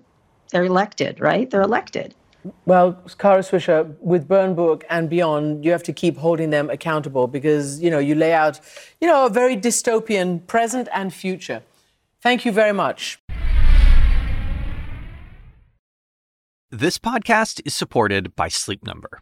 [0.51, 1.49] they're elected, right?
[1.49, 2.13] They're elected.
[2.65, 7.27] Well, Kara Swisher, with Burn Book and beyond, you have to keep holding them accountable
[7.27, 8.59] because, you know, you lay out,
[9.01, 11.61] you know, a very dystopian present and future.
[12.21, 13.19] Thank you very much.
[16.71, 19.21] This podcast is supported by Sleep Number.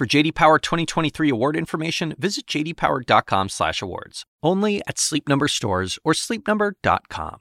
[0.00, 4.24] For JD Power 2023 award information, visit jdpower.com/awards.
[4.42, 7.36] Only at Sleep Number stores or sleepnumber.com.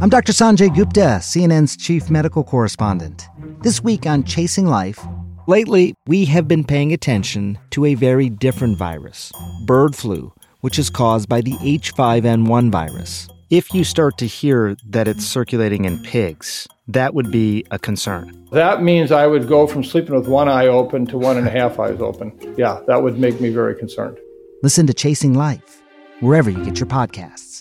[0.00, 0.30] I'm Dr.
[0.30, 3.26] Sanjay Gupta, CNN's chief medical correspondent.
[3.64, 5.00] This week on Chasing Life,
[5.48, 9.32] lately we have been paying attention to a very different virus,
[9.66, 13.26] bird flu, which is caused by the H5N1 virus.
[13.54, 18.48] If you start to hear that it's circulating in pigs, that would be a concern.
[18.50, 21.50] That means I would go from sleeping with one eye open to one and a
[21.52, 22.36] half eyes open.
[22.58, 24.18] Yeah, that would make me very concerned.
[24.64, 25.80] Listen to Chasing Life,
[26.18, 27.53] wherever you get your podcasts.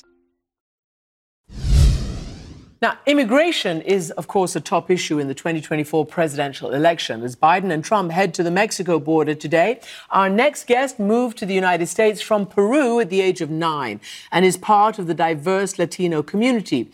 [2.83, 7.23] Now, immigration is, of course, a top issue in the 2024 presidential election.
[7.23, 11.45] As Biden and Trump head to the Mexico border today, our next guest moved to
[11.45, 14.01] the United States from Peru at the age of nine
[14.33, 16.91] and is part of the diverse Latino community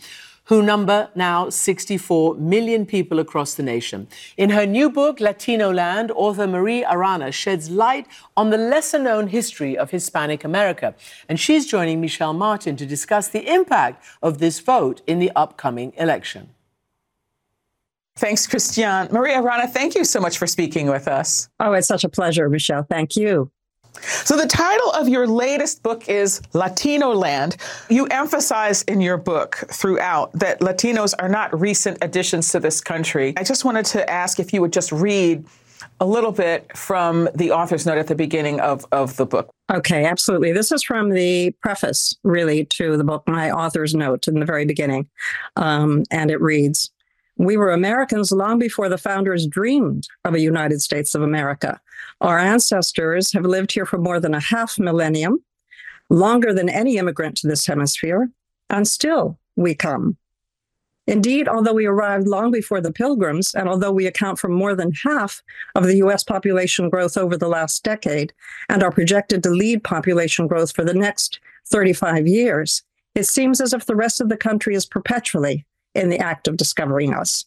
[0.50, 4.08] who number now 64 million people across the nation.
[4.36, 9.78] In her new book, Latinoland, author Marie Arana sheds light on the lesser known history
[9.78, 10.92] of Hispanic America.
[11.28, 15.92] And she's joining Michelle Martin to discuss the impact of this vote in the upcoming
[15.96, 16.50] election.
[18.16, 19.06] Thanks, Christiane.
[19.12, 21.48] Maria Arana, thank you so much for speaking with us.
[21.60, 22.82] Oh, it's such a pleasure, Michelle.
[22.82, 23.52] Thank you.
[24.02, 27.56] So, the title of your latest book is Latinoland.
[27.88, 33.34] You emphasize in your book throughout that Latinos are not recent additions to this country.
[33.36, 35.44] I just wanted to ask if you would just read
[35.98, 39.50] a little bit from the author's note at the beginning of, of the book.
[39.72, 40.52] Okay, absolutely.
[40.52, 44.64] This is from the preface, really, to the book, my author's note in the very
[44.64, 45.08] beginning.
[45.56, 46.90] Um, and it reads
[47.36, 51.80] we were Americans long before the founders dreamed of a United States of America.
[52.20, 55.42] Our ancestors have lived here for more than a half millennium,
[56.10, 58.30] longer than any immigrant to this hemisphere,
[58.68, 60.16] and still we come.
[61.06, 64.92] Indeed, although we arrived long before the Pilgrims, and although we account for more than
[65.04, 65.42] half
[65.74, 66.22] of the U.S.
[66.22, 68.32] population growth over the last decade
[68.68, 72.82] and are projected to lead population growth for the next 35 years,
[73.14, 76.56] it seems as if the rest of the country is perpetually in the act of
[76.56, 77.44] discovering us.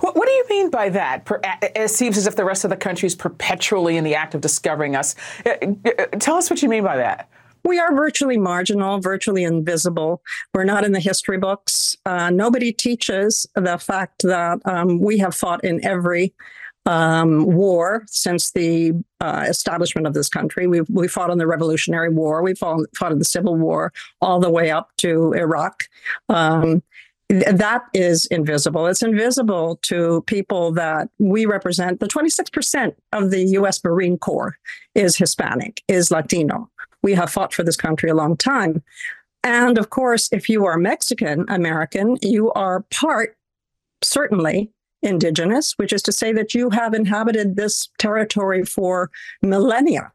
[0.00, 1.28] What, what, do you mean by that?
[1.74, 4.40] It seems as if the rest of the country is perpetually in the act of
[4.40, 5.14] discovering us.
[5.44, 5.50] Uh,
[5.84, 7.28] uh, tell us what you mean by that.
[7.64, 10.22] We are virtually marginal, virtually invisible.
[10.52, 11.96] We're not in the history books.
[12.04, 16.34] Uh, nobody teaches the fact that um, we have fought in every
[16.86, 20.66] um, war since the uh, establishment of this country.
[20.66, 22.42] We we fought in the Revolutionary War.
[22.42, 25.84] We fought, fought in the Civil War, all the way up to Iraq.
[26.28, 26.82] Um,
[27.32, 28.86] that is invisible.
[28.86, 32.00] It's invisible to people that we represent.
[32.00, 33.82] The 26% of the U.S.
[33.82, 34.58] Marine Corps
[34.94, 36.68] is Hispanic, is Latino.
[37.02, 38.82] We have fought for this country a long time.
[39.42, 43.36] And of course, if you are Mexican American, you are part,
[44.02, 44.70] certainly,
[45.02, 50.12] indigenous, which is to say that you have inhabited this territory for millennia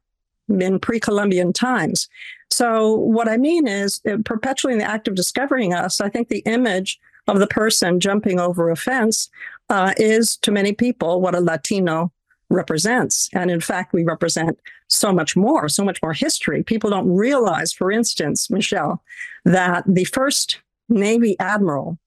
[0.50, 2.08] in pre Columbian times.
[2.50, 6.30] So, what I mean is, uh, perpetually in the act of discovering us, I think
[6.30, 9.30] the image of the person jumping over a fence
[9.70, 12.12] uh, is to many people what a Latino
[12.50, 13.30] represents.
[13.34, 14.58] And in fact, we represent
[14.88, 16.64] so much more, so much more history.
[16.64, 19.04] People don't realize, for instance, Michelle,
[19.44, 21.98] that the first Navy admiral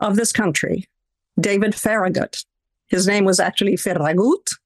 [0.00, 0.88] of this country,
[1.38, 2.44] David Farragut,
[2.88, 4.56] his name was actually Ferragut,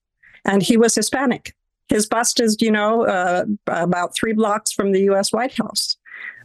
[0.45, 1.55] and he was Hispanic.
[1.89, 5.33] His bust is, you know, uh, about three blocks from the U.S.
[5.33, 5.97] White House.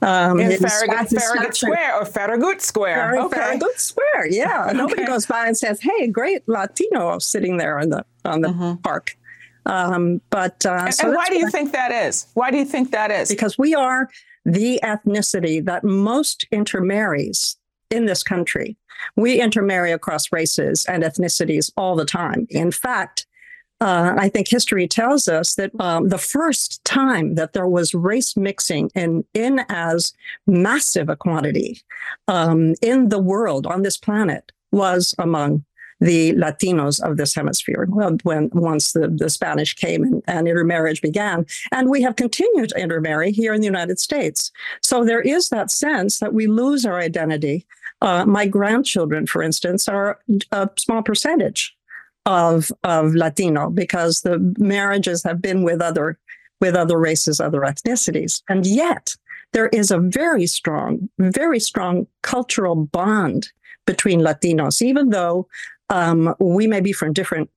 [0.02, 3.18] Um, in Farragut, Farragut Square or Farragut Square.
[3.20, 3.36] okay.
[3.36, 4.66] Farragut Square, yeah.
[4.68, 4.78] okay.
[4.78, 8.82] Nobody goes by and says, "Hey, great Latino sitting there on the on the mm-hmm.
[8.82, 9.18] park."
[9.66, 12.28] Um, but uh, and, so and why do you think that is?
[12.34, 13.30] Why do you think that is?
[13.30, 14.10] Because we are
[14.46, 17.58] the ethnicity that most intermarries
[17.92, 18.78] in this country.
[19.16, 22.48] We intermarry across races and ethnicities all the time.
[22.50, 23.28] In fact,
[23.82, 28.36] uh, I think history tells us that um, the first time that there was race
[28.36, 30.14] mixing in, in as
[30.46, 31.82] massive a quantity
[32.28, 35.64] um, in the world on this planet was among
[36.02, 41.46] the Latinos of this hemisphere when once the, the Spanish came and, and intermarriage began.
[41.72, 44.52] And we have continued to intermarry here in the United States.
[44.82, 47.66] So there is that sense that we lose our identity.
[48.02, 50.20] Uh, my grandchildren, for instance, are
[50.54, 51.76] a small percentage
[52.26, 56.18] of of Latino because the marriages have been with other
[56.62, 59.16] with other races, other ethnicities, and yet
[59.54, 63.52] there is a very strong, very strong cultural bond
[63.86, 65.48] between Latinos, even though
[65.90, 67.50] um, we may be from different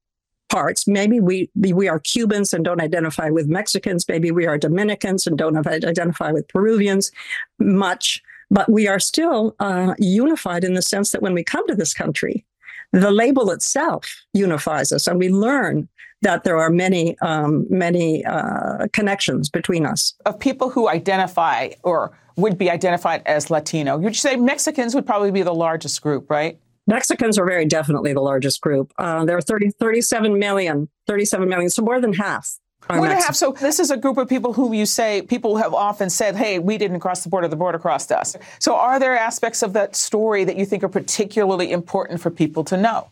[0.48, 0.86] parts.
[0.86, 4.06] Maybe we we are Cubans and don't identify with Mexicans.
[4.08, 7.10] Maybe we are Dominicans and don't identify with Peruvians
[7.58, 8.22] much.
[8.50, 11.94] But we are still uh, unified in the sense that when we come to this
[11.94, 12.44] country,
[12.92, 15.88] the label itself unifies us, and we learn
[16.22, 20.14] that there are many, um, many uh, connections between us.
[20.24, 25.30] Of people who identify or would be identified as Latino, you'd say Mexicans would probably
[25.30, 26.58] be the largest group, right?
[26.86, 28.92] Mexicans are very definitely the largest group.
[28.98, 32.58] Uh, there are 30, 37 million, 37 million, so more than half
[32.90, 33.34] more than half.
[33.34, 36.58] So this is a group of people who you say people have often said, "Hey,
[36.58, 39.96] we didn't cross the border; the border crossed us." So, are there aspects of that
[39.96, 43.08] story that you think are particularly important for people to know?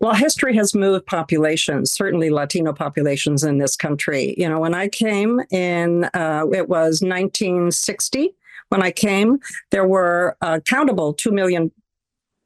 [0.00, 4.34] Well, history has moved populations, certainly Latino populations in this country.
[4.36, 8.34] You know, when I came in, uh, it was 1960.
[8.70, 9.38] When I came,
[9.70, 11.70] there were uh, countable 2 million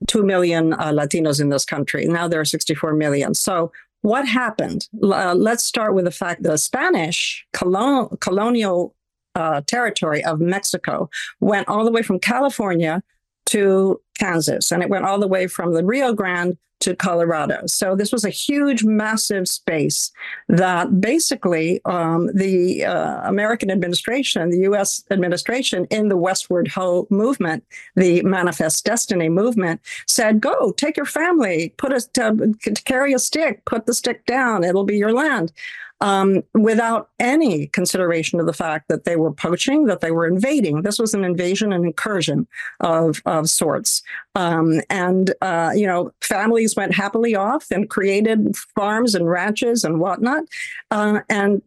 [0.07, 2.05] 2 million uh, Latinos in this country.
[2.05, 3.35] Now there are 64 million.
[3.35, 3.73] So
[4.07, 4.89] what happened?
[5.03, 8.95] Uh, let's start with the fact the Spanish colon- colonial
[9.35, 13.03] uh, territory of Mexico went all the way from California
[13.47, 17.63] to Kansas, and it went all the way from the Rio Grande to Colorado.
[17.67, 20.13] So this was a huge, massive space
[20.49, 25.03] that basically um, the uh, American administration, the U.S.
[25.11, 31.75] administration in the Westward Ho movement, the Manifest Destiny movement, said, "Go, take your family,
[31.77, 32.51] put a
[32.85, 34.63] carry a stick, put the stick down.
[34.63, 35.53] It'll be your land."
[36.01, 40.83] Um, without any consideration of the fact that they were poaching, that they were invading.
[40.83, 42.47] This was an invasion and incursion
[42.81, 44.03] of, of sorts.
[44.35, 49.99] Um, and, uh, you know, families went happily off and created farms and ranches and
[50.01, 50.45] whatnot,
[50.91, 51.63] uh, and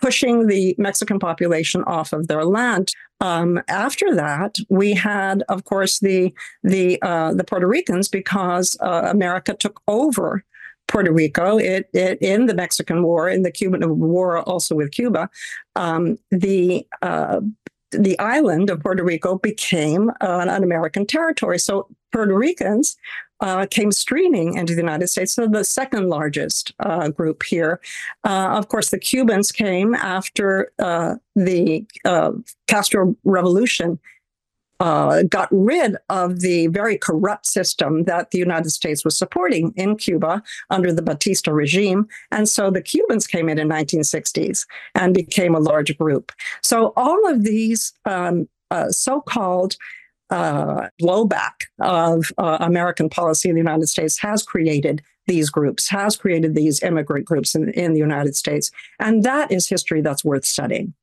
[0.00, 2.92] pushing the Mexican population off of their land.
[3.20, 9.08] Um, after that, we had, of course, the the uh, the Puerto Ricans because uh,
[9.10, 10.44] America took over
[10.86, 15.28] Puerto Rico, it, it, in the Mexican War, in the Cuban War, also with Cuba,
[15.76, 17.40] um, the uh,
[17.90, 21.58] the island of Puerto Rico became uh, an American territory.
[21.58, 22.96] So Puerto Ricans
[23.40, 25.34] uh, came streaming into the United States.
[25.34, 27.80] So the second largest uh, group here.
[28.24, 32.32] Uh, of course, the Cubans came after uh, the uh,
[32.66, 33.98] Castro Revolution.
[34.80, 39.96] Uh, got rid of the very corrupt system that the United States was supporting in
[39.96, 42.08] Cuba under the Batista regime.
[42.32, 44.66] And so the Cubans came in in 1960s
[44.96, 46.32] and became a large group.
[46.62, 48.48] So all of these um,
[48.90, 49.76] so-called
[50.30, 56.16] uh, blowback of uh, American policy in the United States has created these groups, has
[56.16, 58.70] created these immigrant groups in, in the United States.
[58.98, 60.94] And that is history that's worth studying.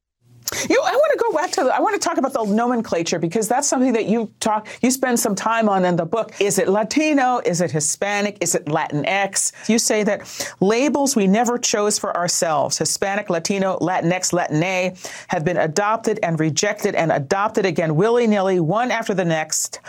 [0.69, 3.19] You, I want to go back to the, I want to talk about the nomenclature
[3.19, 6.33] because that's something that you talk, you spend some time on in the book.
[6.41, 7.41] Is it Latino?
[7.45, 8.37] Is it Hispanic?
[8.41, 9.53] Is it Latinx?
[9.69, 14.97] You say that labels we never chose for ourselves, Hispanic, Latino, Latinx, Latine,
[15.29, 19.79] have been adopted and rejected and adopted again willy nilly, one after the next,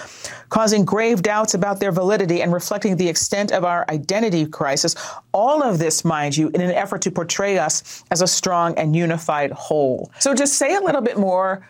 [0.48, 4.94] causing grave doubts about their validity and reflecting the extent of our identity crisis.
[5.32, 8.94] All of this, mind you, in an effort to portray us as a strong and
[8.94, 10.10] unified whole.
[10.20, 11.66] So just say a little bit more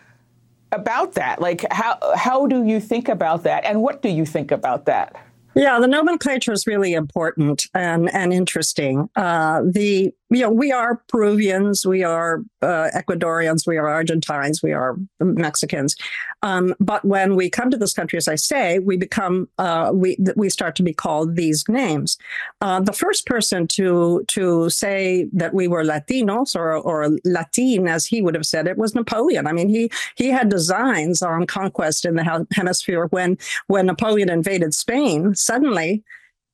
[0.71, 1.41] about that.
[1.41, 3.63] Like, how, how do you think about that?
[3.65, 5.15] And what do you think about that?
[5.55, 9.07] Yeah, the nomenclature is really important and, and interesting.
[9.15, 14.71] Uh, the you know, we are Peruvians, we are uh, Ecuadorians, we are Argentines, we
[14.71, 15.95] are Mexicans.
[16.41, 20.17] Um, but when we come to this country, as I say, we become uh, we
[20.35, 22.17] we start to be called these names.
[22.61, 28.05] Uh, the first person to to say that we were Latinos or or Latin, as
[28.05, 29.47] he would have said it, was Napoleon.
[29.47, 34.73] I mean, he he had designs on conquest in the hemisphere when when Napoleon invaded
[34.73, 35.35] Spain.
[35.35, 36.03] Suddenly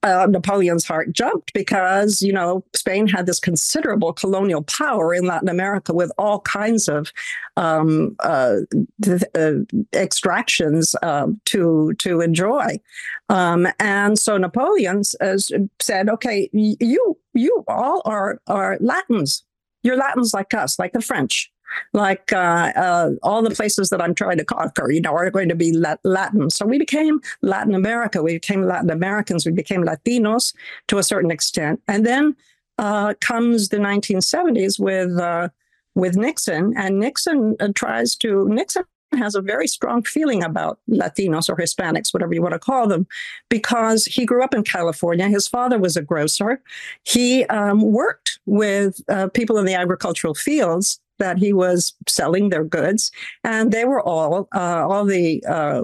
[0.04, 5.50] uh, Napoleon's heart jumped because, you know, Spain had this considerable colonial power in Latin
[5.50, 7.12] America with all kinds of
[7.58, 8.58] um, uh,
[9.04, 9.56] th- uh,
[9.94, 12.80] extractions um, to to enjoy,
[13.28, 19.44] um, and so Napoleon said, "Okay, you you all are are Latins.
[19.84, 21.52] You're Latins like us, like the French."
[21.94, 25.50] Like uh, uh, all the places that I'm trying to conquer, you know, are going
[25.50, 25.72] to be
[26.04, 26.50] Latin.
[26.50, 28.22] So we became Latin America.
[28.24, 29.46] We became Latin Americans.
[29.46, 30.54] We became Latinos
[30.88, 31.82] to a certain extent.
[31.88, 32.36] And then
[32.78, 35.50] uh, comes the 1970s with uh,
[35.96, 38.84] with Nixon, and Nixon uh, tries to Nixon
[39.18, 43.08] has a very strong feeling about Latinos or Hispanics, whatever you want to call them,
[43.50, 45.28] because he grew up in California.
[45.28, 46.62] His father was a grocer.
[47.04, 52.64] He um, worked with uh, people in the agricultural fields that he was selling their
[52.64, 53.12] goods,
[53.44, 55.84] and they were all uh, all the uh,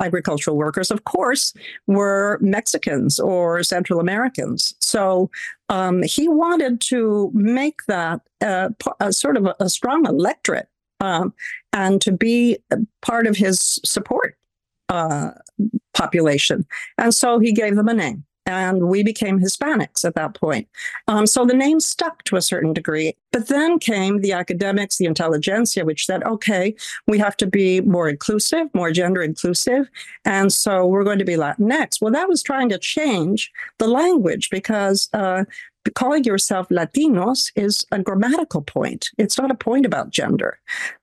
[0.00, 1.52] agricultural workers, of course,
[1.86, 4.74] were Mexicans or Central Americans.
[4.80, 5.30] So
[5.68, 10.68] um, he wanted to make that uh, a sort of a, a strong electorate,
[11.00, 11.34] um,
[11.72, 12.58] and to be
[13.02, 14.36] part of his support
[14.88, 15.30] uh,
[15.94, 16.66] population,
[16.96, 20.68] and so he gave them a name and we became Hispanics at that point.
[21.08, 23.14] Um, so the name stuck to a certain degree.
[23.32, 26.74] But then came the academics, the intelligentsia, which said, okay,
[27.06, 29.88] we have to be more inclusive, more gender inclusive.
[30.24, 32.00] And so we're going to be Latinx.
[32.00, 35.44] Well, that was trying to change the language because uh,
[35.94, 39.10] calling yourself Latinos is a grammatical point.
[39.18, 40.58] It's not a point about gender.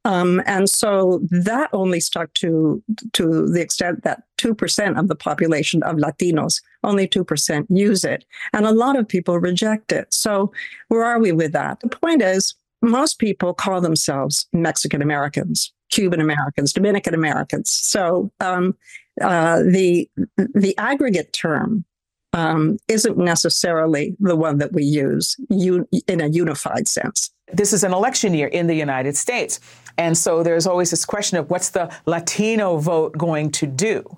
[0.05, 5.83] Um, and so that only stuck to, to the extent that 2% of the population
[5.83, 8.25] of Latinos, only 2% use it.
[8.53, 10.13] And a lot of people reject it.
[10.13, 10.51] So
[10.89, 11.79] where are we with that?
[11.79, 17.71] The point is, most people call themselves Mexican Americans, Cuban Americans, Dominican Americans.
[17.73, 18.75] So um,
[19.21, 21.85] uh, the the aggregate term
[22.33, 27.31] um, isn't necessarily the one that we use un- in a unified sense.
[27.53, 29.59] This is an election year in the United States.
[29.97, 34.17] And so there's always this question of what's the Latino vote going to do?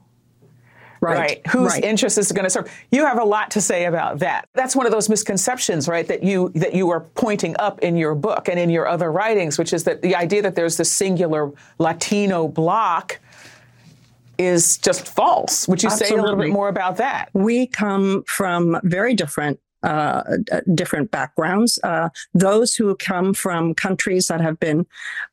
[1.02, 1.18] Right.
[1.18, 1.48] right.
[1.48, 1.84] Whose right.
[1.84, 2.70] interest is it going to serve?
[2.92, 4.50] You have a lot to say about that.
[4.54, 6.06] That's one of those misconceptions, right?
[6.06, 9.58] That you that you are pointing up in your book and in your other writings,
[9.58, 13.20] which is that the idea that there's this singular Latino bloc
[14.40, 15.68] is just false.
[15.68, 16.16] Would you Absolutely.
[16.16, 17.30] say a little bit more about that?
[17.34, 20.24] We come from very different uh,
[20.74, 21.80] different backgrounds.
[21.84, 24.86] Uh, those who come from countries that have been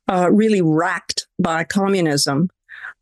[0.09, 2.49] uh, really racked by communism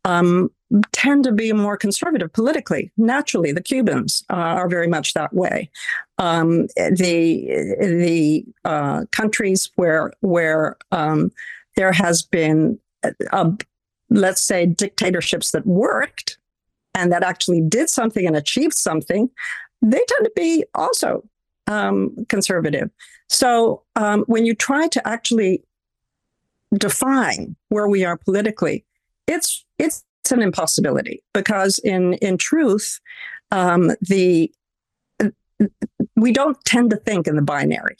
[0.05, 0.49] um,
[0.91, 2.91] tend to be more conservative politically.
[2.97, 5.69] Naturally, the Cubans uh, are very much that way.
[6.17, 11.31] Um, the the uh, countries where where um,
[11.75, 13.53] there has been a,
[14.15, 16.37] let's say, dictatorships that worked
[16.93, 19.29] and that actually did something and achieved something,
[19.81, 21.23] they tend to be also
[21.67, 22.89] um, conservative.
[23.29, 25.63] So um, when you try to actually
[26.73, 28.85] define where we are politically,
[29.27, 32.99] it's it's an impossibility because in in truth,
[33.51, 34.51] um, the
[36.15, 37.97] we don't tend to think in the binary.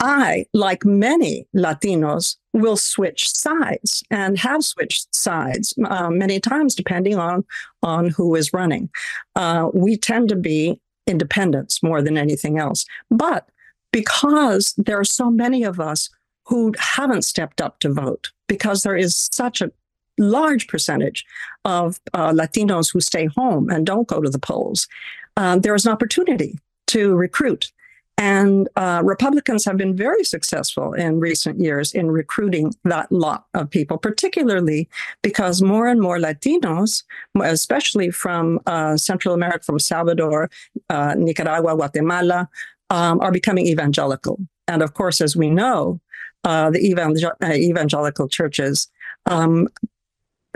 [0.00, 7.16] I, like many Latinos, will switch sides and have switched sides uh, many times, depending
[7.16, 7.44] on
[7.82, 8.90] on who is running.
[9.36, 13.48] Uh, we tend to be independents more than anything else, but
[13.92, 16.08] because there are so many of us
[16.46, 19.70] who haven't stepped up to vote, because there is such a
[20.18, 21.24] large percentage
[21.64, 24.88] of uh, Latinos who stay home and don't go to the polls,
[25.36, 27.72] uh, there is an opportunity to recruit
[28.18, 33.70] and uh, Republicans have been very successful in recent years in recruiting that lot of
[33.70, 34.88] people, particularly
[35.22, 37.04] because more and more Latinos,
[37.40, 40.50] especially from uh, Central America, from Salvador,
[40.90, 42.48] uh, Nicaragua, Guatemala,
[42.90, 44.38] um, are becoming evangelical.
[44.68, 46.00] And of course, as we know,
[46.44, 48.88] uh, the evangel- uh, evangelical churches
[49.26, 49.68] um,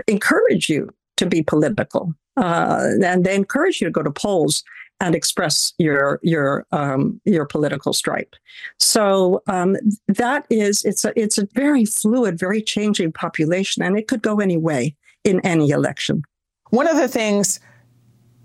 [0.07, 2.13] encourage you to be political.
[2.37, 4.63] Uh, and they encourage you to go to polls
[4.99, 8.35] and express your your um, your political stripe.
[8.79, 9.77] So um,
[10.07, 14.39] that is it's a it's a very fluid, very changing population, and it could go
[14.39, 16.23] any way in any election.
[16.69, 17.59] One of the things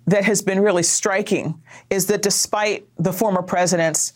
[0.07, 4.13] that has been really striking is that despite the former president's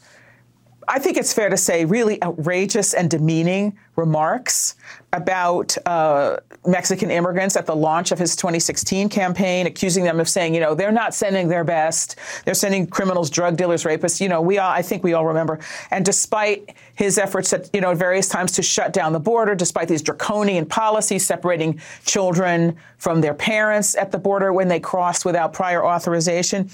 [0.89, 4.77] I think it's fair to say, really outrageous and demeaning remarks
[5.13, 10.55] about uh, Mexican immigrants at the launch of his 2016 campaign, accusing them of saying,
[10.55, 14.21] you know, they're not sending their best, they're sending criminals, drug dealers, rapists.
[14.21, 15.59] You know, we all, I think we all remember.
[15.91, 19.55] And despite his efforts at, you know, at various times to shut down the border,
[19.57, 25.25] despite these draconian policies separating children from their parents at the border when they cross
[25.25, 26.71] without prior authorization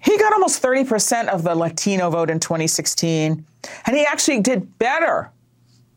[0.00, 3.44] he got almost 30% of the Latino vote in 2016,
[3.86, 5.30] and he actually did better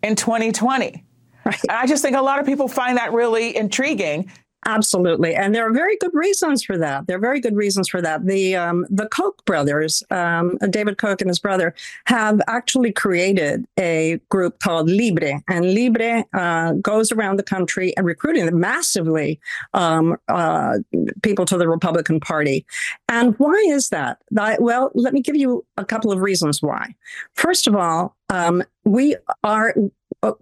[0.04, 1.04] in 2020.
[1.44, 1.60] Right.
[1.64, 4.32] And I just think a lot of people find that really intriguing.
[4.68, 7.08] Absolutely, and there are very good reasons for that.
[7.08, 8.28] There are very good reasons for that.
[8.28, 11.74] The um, the Koch brothers, um, David Koch and his brother,
[12.06, 18.06] have actually created a group called Libre, and Libre uh, goes around the country and
[18.06, 19.40] recruiting massively
[19.74, 20.78] um, uh,
[21.24, 22.64] people to the Republican Party.
[23.10, 24.20] And why is that?
[24.32, 26.94] well, let me give you a couple of reasons why.
[27.34, 29.74] First of all, um, we are
[30.22, 30.34] uh,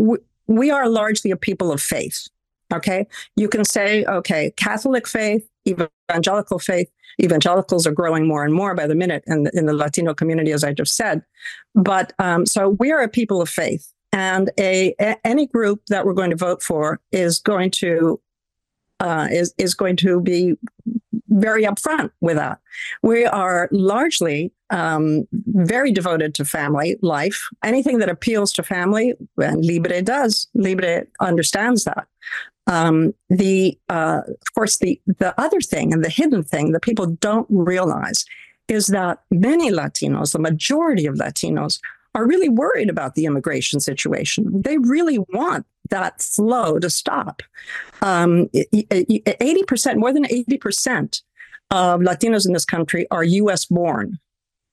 [0.47, 2.27] we are largely a people of faith.
[2.73, 3.07] Okay.
[3.35, 6.89] You can say, okay, Catholic faith, evangelical faith,
[7.21, 10.63] evangelicals are growing more and more by the minute in in the Latino community, as
[10.63, 11.23] I just said.
[11.75, 13.91] But um, so we are a people of faith.
[14.11, 18.19] And a, a, any group that we're going to vote for is going to
[18.99, 20.55] uh, is is going to be
[21.29, 22.59] very upfront with that.
[23.01, 27.47] We are largely um, very devoted to family life.
[27.63, 30.47] Anything that appeals to family, and Libre does.
[30.53, 32.07] Libre understands that.
[32.69, 37.07] Um, the uh, of course the the other thing and the hidden thing that people
[37.07, 38.23] don't realize
[38.67, 41.79] is that many Latinos, the majority of Latinos,
[42.15, 44.61] are really worried about the immigration situation.
[44.61, 47.41] They really want that flow to stop.
[48.01, 51.21] Um, 80%, more than 80%
[51.71, 54.19] of Latinos in this country are US born.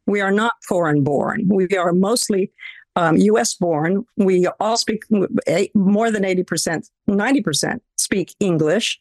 [0.07, 1.49] We are not foreign born.
[1.49, 2.53] We are mostly
[2.97, 4.05] um, US born.
[4.16, 8.99] We all speak more than 80%, 90% speak English.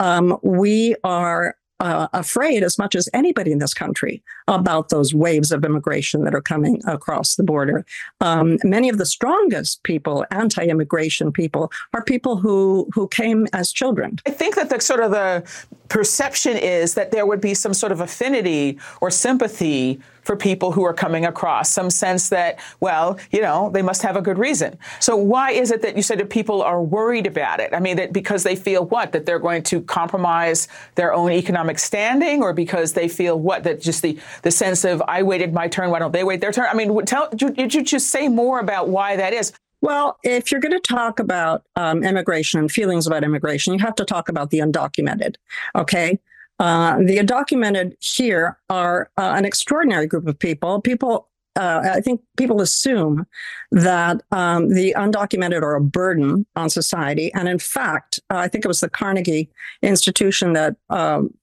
[0.00, 5.52] Um, we are uh, afraid as much as anybody in this country about those waves
[5.52, 7.84] of immigration that are coming across the border.
[8.20, 14.18] Um, many of the strongest people, anti-immigration people, are people who who came as children.
[14.26, 15.44] I think that the sort of the
[15.88, 20.84] perception is that there would be some sort of affinity or sympathy for people who
[20.84, 24.76] are coming across, some sense that, well, you know, they must have a good reason.
[24.98, 27.72] So why is it that you said that people are worried about it?
[27.72, 29.12] I mean, that because they feel what?
[29.12, 30.66] That they're going to compromise
[30.96, 33.62] their own economic standing or because they feel what?
[33.62, 36.52] That just the, the sense of, I waited my turn, why don't they wait their
[36.52, 36.66] turn?
[36.68, 39.52] I mean, tell, did you just say more about why that is?
[39.80, 43.94] Well, if you're going to talk about um, immigration and feelings about immigration, you have
[43.94, 45.36] to talk about the undocumented.
[45.76, 46.18] Okay.
[46.58, 50.80] Uh, the undocumented here are uh, an extraordinary group of people.
[50.80, 53.26] People, uh, I think people assume
[53.70, 57.32] that um, the undocumented are a burden on society.
[57.34, 59.50] And in fact, I think it was the Carnegie
[59.82, 61.34] Institution that um,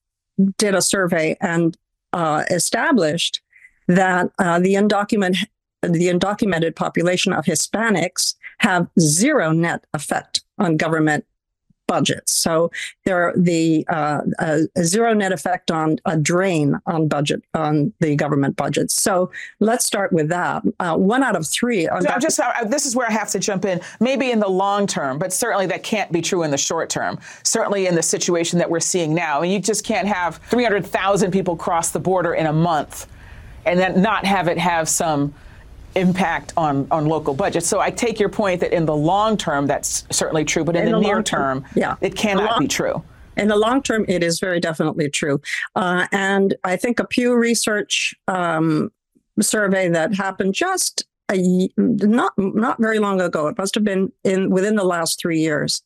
[0.58, 1.78] did a survey and
[2.12, 3.42] uh, established
[3.88, 5.46] that uh, the undocumented
[5.82, 11.26] the undocumented population of Hispanics have zero net effect on government
[11.94, 12.34] budgets.
[12.34, 12.72] So
[13.06, 17.94] there are the uh, a, a zero net effect on a drain on budget on
[18.00, 18.96] the government budgets.
[18.96, 19.30] So
[19.60, 20.64] let's start with that.
[20.80, 21.86] Uh, one out of three.
[21.86, 23.80] No, just this is where I have to jump in.
[24.00, 27.20] Maybe in the long term, but certainly that can't be true in the short term.
[27.44, 31.56] Certainly in the situation that we're seeing now, and you just can't have 300,000 people
[31.56, 33.06] cross the border in a month,
[33.68, 35.32] and then not have it have some
[35.96, 37.68] impact on, on local budgets.
[37.68, 40.88] So I take your point that in the long term, that's certainly true, but in,
[40.88, 41.96] in the, the, near term, term, yeah.
[42.02, 43.04] it cannot long, be true.
[43.38, 45.42] In the long term, it is very definitely true.
[45.76, 48.92] Uh, and I think a Pew Research um,
[49.40, 54.50] survey that happened just a, not not very long ago, it must have been in
[54.50, 55.82] within the last three years,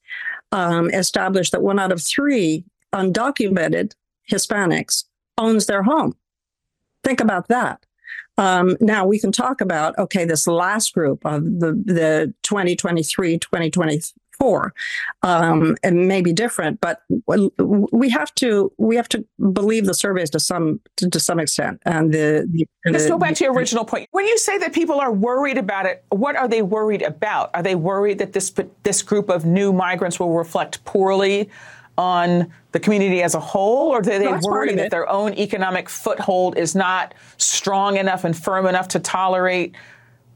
[0.51, 3.93] um, established that one out of three undocumented
[4.29, 5.05] Hispanics
[5.37, 6.15] owns their home.
[7.03, 7.85] Think about that.
[8.37, 14.73] Um, now we can talk about okay, this last group of the the 2023 2024
[15.23, 20.29] um, and may be different, but we have to we have to believe the surveys
[20.31, 21.81] to some to, to some extent.
[21.85, 24.07] And the, the let's the, go back to your original point.
[24.11, 27.49] When you say that people are worried about it, what are they worried about?
[27.53, 31.49] Are they worried that this this group of new migrants will reflect poorly?
[31.97, 35.89] On the community as a whole, or are they no, worry that their own economic
[35.89, 39.75] foothold is not strong enough and firm enough to tolerate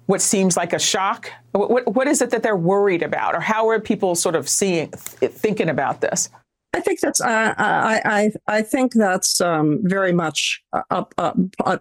[0.08, 1.32] what seems like a shock?
[1.52, 4.50] What, what, what is it that they're worried about, or how are people sort of
[4.50, 6.30] seeing, thinking about this?
[6.74, 11.34] I think that's uh, I, I I think that's um, very much uh, uh,
[11.66, 11.78] uh,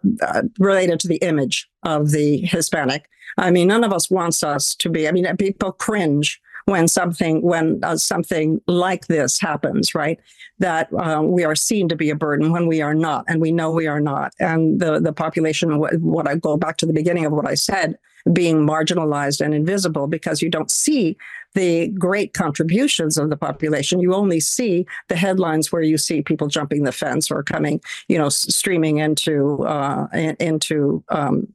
[0.59, 3.09] related to the image of the Hispanic.
[3.39, 5.07] I mean, none of us wants us to be.
[5.07, 10.19] I mean, people cringe when something when uh, something like this happens, right?
[10.59, 13.53] That uh, we are seen to be a burden when we are not, and we
[13.53, 14.33] know we are not.
[14.39, 17.55] And the the population, what, what I go back to the beginning of what I
[17.55, 17.97] said,
[18.33, 21.17] being marginalized and invisible because you don't see
[21.55, 24.01] the great contributions of the population.
[24.01, 28.19] You only see the headlines where you see people jumping the fence or coming, you
[28.19, 30.07] know, streaming into uh,
[30.39, 31.49] into um,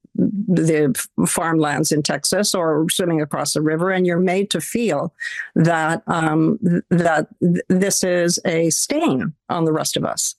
[0.47, 0.93] the
[1.27, 5.13] farmlands in Texas or swimming across the river, and you're made to feel
[5.55, 7.27] that um, that
[7.69, 10.35] this is a stain on the rest of us.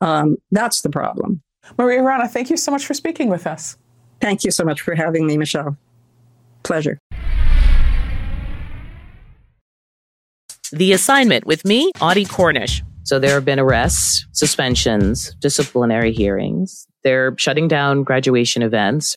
[0.00, 1.42] Um, that's the problem.
[1.78, 3.76] Marie Arana, thank you so much for speaking with us.
[4.20, 5.76] Thank you so much for having me, Michelle.
[6.62, 6.98] Pleasure.
[10.72, 12.82] The assignment with me, Audie Cornish.
[13.04, 16.88] So there have been arrests, suspensions, disciplinary hearings.
[17.04, 19.16] They're shutting down graduation events.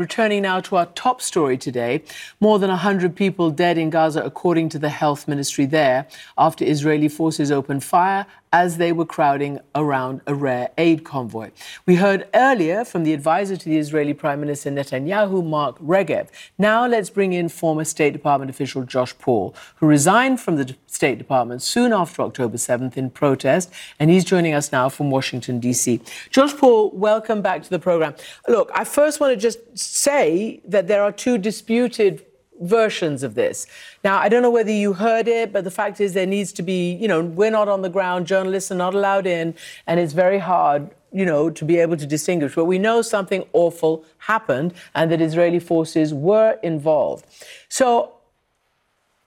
[0.00, 2.02] Returning now to our top story today.
[2.40, 7.08] More than 100 people dead in Gaza, according to the health ministry there, after Israeli
[7.08, 11.50] forces opened fire as they were crowding around a rare aid convoy.
[11.86, 16.28] We heard earlier from the advisor to the Israeli Prime Minister Netanyahu, Mark Regev.
[16.58, 21.18] Now let's bring in former State Department official Josh Paul, who resigned from the State
[21.18, 26.00] Department soon after October 7th in protest, and he's joining us now from Washington, D.C.
[26.30, 28.14] Josh Paul, welcome back to the program.
[28.48, 32.26] Look, I first want to just say that there are two disputed
[32.60, 33.66] versions of this.
[34.04, 36.62] Now, I don't know whether you heard it, but the fact is there needs to
[36.62, 39.54] be, you know, we're not on the ground, journalists are not allowed in,
[39.86, 42.54] and it's very hard, you know, to be able to distinguish.
[42.54, 47.24] But we know something awful happened and that Israeli forces were involved.
[47.68, 48.12] So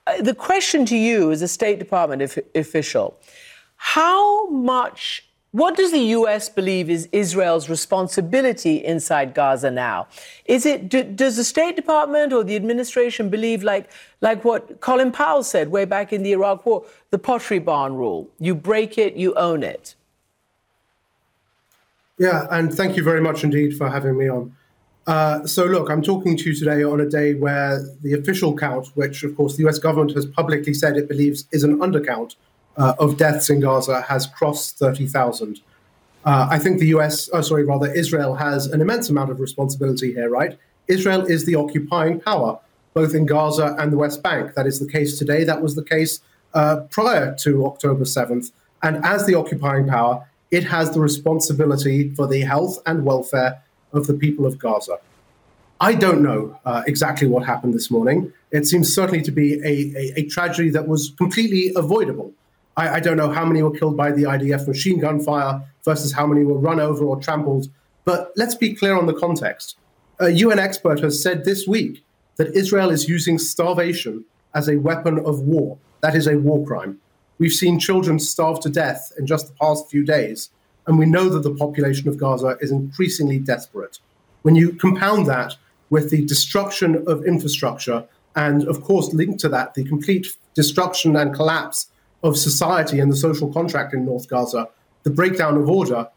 [0.05, 3.17] uh, the question to you as a State Department official,
[3.75, 10.07] how much what does the US believe is Israel's responsibility inside Gaza now?
[10.45, 13.91] Is it do, does the State Department or the administration believe like
[14.21, 18.27] like what Colin Powell said way back in the Iraq War, the pottery barn rule?
[18.39, 19.93] You break it, you own it.
[22.17, 24.55] Yeah, and thank you very much indeed for having me on.
[25.05, 28.87] Uh, so, look, I'm talking to you today on a day where the official count,
[28.95, 32.37] which of course the US government has publicly said it believes is an undercount,
[32.77, 35.61] uh, of deaths in Gaza has crossed 30,000.
[36.25, 40.13] Uh, I think the US, oh, sorry, rather, Israel has an immense amount of responsibility
[40.13, 40.57] here, right?
[40.87, 42.59] Israel is the occupying power,
[42.93, 44.53] both in Gaza and the West Bank.
[44.55, 45.43] That is the case today.
[45.43, 46.21] That was the case
[46.53, 48.51] uh, prior to October 7th.
[48.81, 53.61] And as the occupying power, it has the responsibility for the health and welfare
[53.91, 54.99] of the people of Gaza.
[55.79, 58.31] I don't know uh, exactly what happened this morning.
[58.51, 62.33] It seems certainly to be a, a, a tragedy that was completely avoidable.
[62.75, 66.11] I, I, don't know how many were killed by the IDF machine gun fire versus
[66.11, 67.67] how many were run over or trampled
[68.05, 69.77] But let's be clear on the context.
[70.19, 72.03] A UN expert has said this week
[72.37, 75.77] that Israel is using starvation as a weapon of war.
[76.01, 76.99] That is a war crime.
[77.39, 80.49] We've seen children starve to death in just the past few days,
[80.85, 83.99] and we know that the population of Gaza is increasingly desperate.
[84.43, 85.55] When you compound that
[85.89, 88.05] with the destruction of infrastructure,
[88.35, 91.87] and of course, linked to that, the complete destruction and collapse
[92.23, 94.69] of society and the social contract in North Gaza,
[95.03, 96.07] the breakdown of order,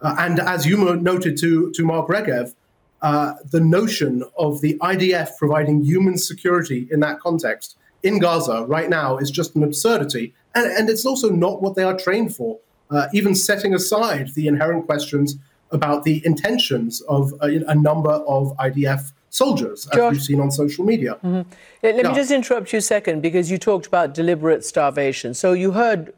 [0.00, 2.54] uh, and as you noted to, to Mark Regev,
[3.02, 8.88] uh, the notion of the IDF providing human security in that context in Gaza right
[8.88, 10.34] now is just an absurdity.
[10.54, 12.58] And, and it's also not what they are trained for,
[12.90, 15.36] uh, even setting aside the inherent questions
[15.72, 20.84] about the intentions of a, a number of IDF soldiers, as we've seen on social
[20.84, 21.14] media.
[21.16, 21.48] Mm-hmm.
[21.82, 22.08] Let, yeah.
[22.08, 25.34] me just interrupt you a second because you talked about deliberate starvation.
[25.34, 26.14] So you heard,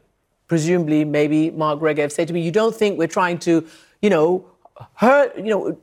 [0.47, 3.67] presumably, maybe Mark Regev say to me, you don't think we're trying to,
[4.01, 4.45] you know,
[4.95, 5.77] hurt, you know,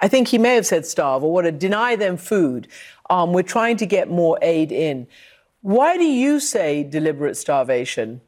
[0.00, 2.68] I think he may have said starve or what, deny them food.
[3.10, 5.06] Um, we're trying to get more aid in.
[5.62, 8.20] Why do you say deliberate starvation?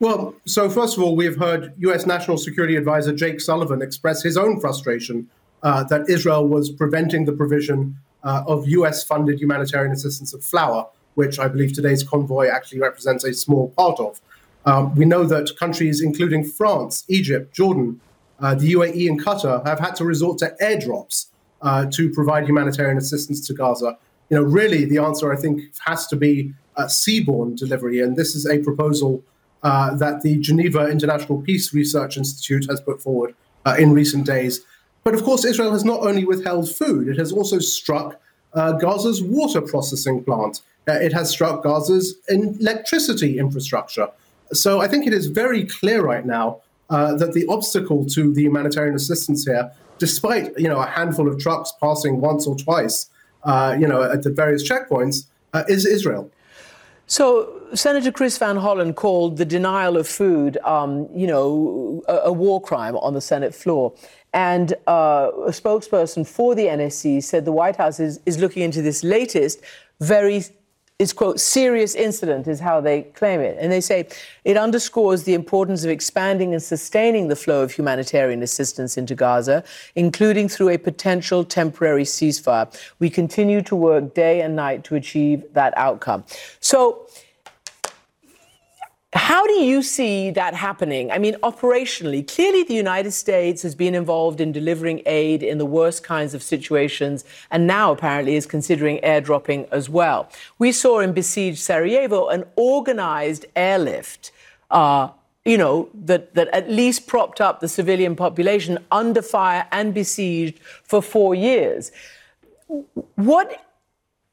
[0.00, 2.06] Well, so first of all, we have heard U.S.
[2.06, 5.28] National Security Advisor Jake Sullivan express his own frustration
[5.62, 9.04] uh, that Israel was preventing the provision uh, of U.S.
[9.04, 13.98] funded humanitarian assistance of flour, which I believe today's convoy actually represents a small part
[14.00, 14.20] of.
[14.66, 18.00] Um, we know that countries including France, Egypt, Jordan,
[18.40, 21.26] uh, the UAE, and Qatar have had to resort to airdrops
[21.62, 23.98] uh, to provide humanitarian assistance to Gaza
[24.30, 28.34] you know, really the answer I think has to be uh, seaborne delivery, and this
[28.34, 29.24] is a proposal
[29.62, 33.34] that the Geneva International Peace Research Institute has put forward
[33.78, 34.60] in recent days.
[35.04, 38.20] But of course, Israel has not only withheld food; it has also struck
[38.54, 40.62] uh, Gaza's water processing plant.
[40.88, 44.08] Uh, it has struck Gaza's electricity infrastructure.
[44.52, 48.42] So I think it is very clear right now uh, that the obstacle to the
[48.42, 53.10] humanitarian assistance here, despite you know a handful of trucks passing once or twice,
[53.44, 56.30] uh, you know, at the various checkpoints, uh, is Israel.
[57.06, 62.32] So Senator Chris Van Hollen called the denial of food, um, you know, a, a,
[62.32, 63.94] war crime on the Senate floor.
[64.34, 68.82] And uh, a spokesperson for the NSC said the White House is, is looking into
[68.82, 69.60] this latest,
[70.00, 70.44] very
[70.98, 73.56] it's quote serious incident is how they claim it.
[73.60, 74.08] And they say
[74.44, 79.62] it underscores the importance of expanding and sustaining the flow of humanitarian assistance into gaza
[79.94, 82.68] including through a potential temporary ceasefire.
[82.98, 86.24] We continue to work day and night to achieve that outcome.
[86.58, 87.06] So
[89.18, 91.10] how do you see that happening?
[91.10, 95.66] I mean, operationally, clearly the United States has been involved in delivering aid in the
[95.66, 100.28] worst kinds of situations, and now apparently is considering airdropping as well.
[100.58, 104.30] We saw in besieged Sarajevo an organized airlift.
[104.70, 105.08] Uh,
[105.44, 110.58] you know, that, that at least propped up the civilian population under fire and besieged
[110.84, 111.90] for four years.
[113.14, 113.64] What,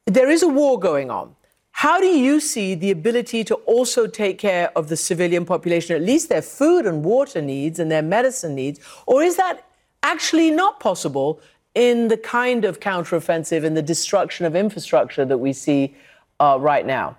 [0.05, 1.35] there is a war going on.
[1.79, 6.01] How do you see the ability to also take care of the civilian population, at
[6.01, 8.79] least their food and water needs and their medicine needs?
[9.05, 9.67] Or is that
[10.01, 11.41] actually not possible
[11.73, 15.93] in the kind of counteroffensive and the destruction of infrastructure that we see
[16.39, 17.17] uh, right now?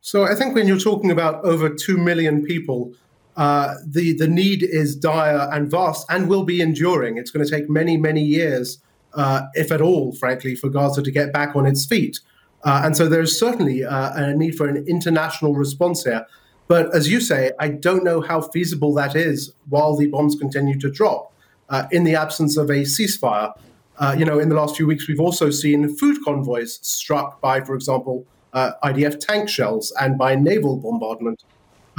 [0.00, 2.94] So I think when you're talking about over 2 million people,
[3.36, 7.18] uh, the, the need is dire and vast and will be enduring.
[7.18, 8.78] It's going to take many, many years,
[9.14, 12.20] uh, if at all, frankly, for Gaza to get back on its feet.
[12.64, 16.26] Uh, and so there's certainly uh, a need for an international response here.
[16.68, 20.78] But as you say, I don't know how feasible that is while the bombs continue
[20.78, 21.32] to drop
[21.68, 23.52] uh, in the absence of a ceasefire.
[23.98, 27.60] Uh, you know, in the last few weeks, we've also seen food convoys struck by,
[27.60, 31.44] for example, uh, IDF tank shells and by naval bombardment.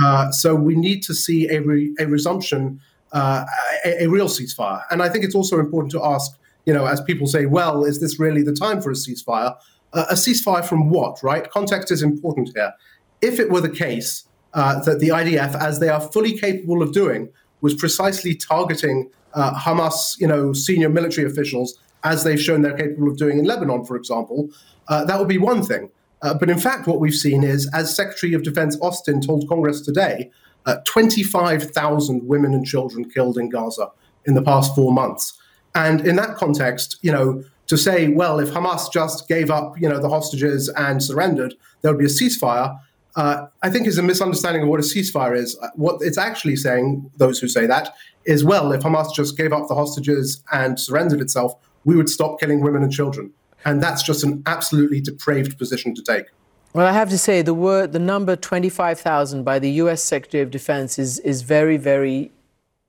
[0.03, 2.79] Uh, so we need to see a, re- a resumption,
[3.11, 3.45] a,
[3.85, 4.81] a real ceasefire.
[4.89, 6.31] And I think it's also important to ask,
[6.65, 9.55] you know, as people say, well, is this really the time for a ceasefire?
[9.93, 11.49] Uh, a ceasefire from what, right?
[11.49, 12.73] Context is important here.
[13.21, 16.91] If it were the case uh, that the IDF, as they are fully capable of
[16.91, 17.29] doing,
[17.61, 23.07] was precisely targeting uh, Hamas, you know, senior military officials, as they've shown they're capable
[23.07, 24.49] of doing in Lebanon, for example,
[24.89, 25.89] uh, that would be one thing.
[26.21, 29.81] Uh, but in fact, what we've seen is, as Secretary of Defense Austin told Congress
[29.81, 30.31] today,
[30.65, 33.89] uh, 25,000 women and children killed in Gaza
[34.25, 35.37] in the past four months.
[35.75, 39.89] And in that context, you know, to say, well, if Hamas just gave up, you
[39.89, 42.79] know, the hostages and surrendered, there would be a ceasefire.
[43.15, 45.57] Uh, I think is a misunderstanding of what a ceasefire is.
[45.59, 47.95] Uh, what it's actually saying, those who say that,
[48.25, 52.39] is well, if Hamas just gave up the hostages and surrendered itself, we would stop
[52.39, 53.31] killing women and children.
[53.65, 56.25] And that's just an absolutely depraved position to take.
[56.73, 60.03] Well, I have to say the word, the number 25,000 by the U.S.
[60.03, 62.31] Secretary of Defense is is very, very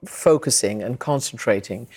[0.04, 1.88] focusing and concentrating.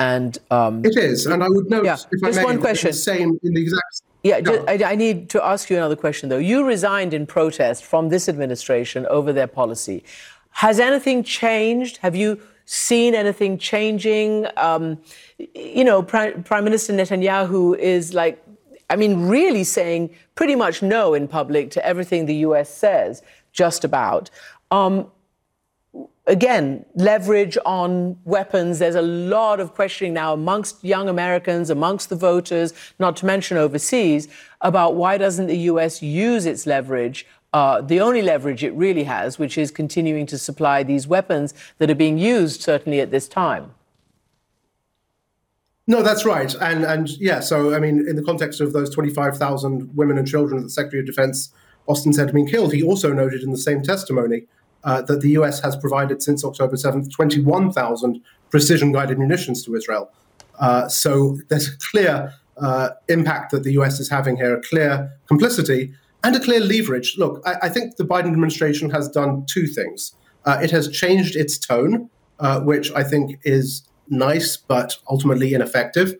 [0.00, 2.90] And um, it is, and I would note, yeah, if just I may, one question.
[2.90, 4.02] the same in the exact.
[4.24, 6.38] Yeah, just, I, I need to ask you another question though.
[6.38, 10.02] You resigned in protest from this administration over their policy.
[10.50, 11.98] Has anything changed?
[11.98, 14.46] Have you seen anything changing?
[14.56, 14.98] Um,
[15.54, 18.42] you know, Prime, Prime Minister Netanyahu is like,
[18.90, 23.22] I mean, really saying pretty much no in public to everything the US says,
[23.52, 24.30] just about.
[24.70, 25.10] Um,
[26.26, 28.78] again, leverage on weapons.
[28.78, 33.56] There's a lot of questioning now amongst young Americans, amongst the voters, not to mention
[33.56, 34.28] overseas,
[34.60, 36.02] about why doesn't the U.S.
[36.02, 37.26] use its leverage.
[37.52, 41.90] Uh, the only leverage it really has, which is continuing to supply these weapons that
[41.90, 43.72] are being used, certainly at this time.
[45.86, 47.40] No, that's right, and and yeah.
[47.40, 50.70] So I mean, in the context of those twenty-five thousand women and children that the
[50.70, 51.52] Secretary of Defense
[51.86, 54.46] Austin said have been killed, he also noted in the same testimony
[54.84, 58.20] uh, that the US has provided since October 7th 21,000
[58.50, 60.10] precision guided munitions to Israel.
[60.60, 65.10] Uh, so there's a clear uh, impact that the US is having here, a clear
[65.26, 67.16] complicity and a clear leverage.
[67.18, 70.14] Look, I, I think the Biden administration has done two things.
[70.44, 76.14] Uh, it has changed its tone, uh, which I think is nice but ultimately ineffective.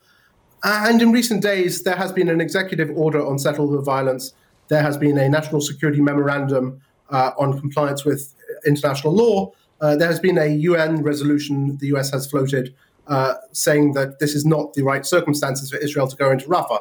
[0.62, 4.32] And in recent days, there has been an executive order on settlement violence.
[4.68, 8.34] There has been a national security memorandum uh, on compliance with
[8.66, 12.74] international law, uh, there has been a UN resolution the US has floated
[13.06, 16.80] uh, saying that this is not the right circumstances for Israel to go into Rafah.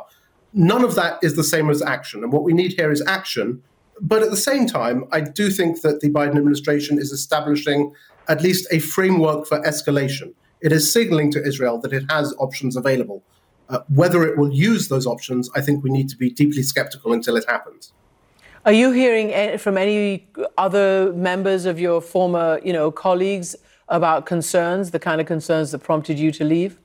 [0.54, 2.24] None of that is the same as action.
[2.24, 3.62] And what we need here is action.
[4.00, 7.94] But at the same time, I do think that the Biden administration is establishing
[8.28, 10.34] at least a framework for escalation.
[10.62, 13.24] It is signaling to Israel that it has options available.
[13.70, 17.12] Uh, whether it will use those options, I think we need to be deeply skeptical
[17.12, 17.92] until it happens.
[18.66, 23.58] Are you hearing from any other members of your former, you know, colleagues
[23.90, 26.80] about concerns, the kind of concerns that prompted you to leave?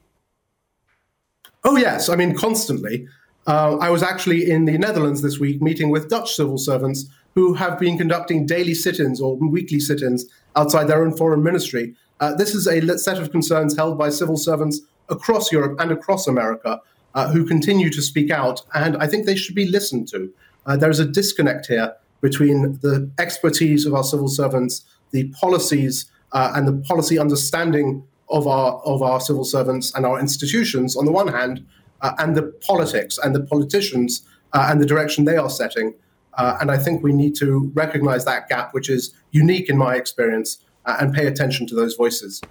[1.64, 3.06] Oh yes, I mean constantly.
[3.46, 7.54] Uh, I was actually in the Netherlands this week meeting with Dutch civil servants who
[7.54, 10.26] have been conducting daily sit-ins or weekly sit-ins
[10.56, 11.94] outside their own foreign ministry.
[12.18, 16.26] Uh, this is a set of concerns held by civil servants across Europe and across
[16.26, 16.80] America
[17.14, 20.32] uh, who continue to speak out, and I think they should be listened to.
[20.68, 26.10] Uh, there is a disconnect here between the expertise of our civil servants, the policies,
[26.32, 31.06] uh, and the policy understanding of our of our civil servants and our institutions on
[31.06, 31.66] the one hand,
[32.02, 35.94] uh, and the politics and the politicians uh, and the direction they are setting.
[36.34, 39.96] Uh, and I think we need to recognize that gap, which is unique in my
[39.96, 42.42] experience, uh, and pay attention to those voices.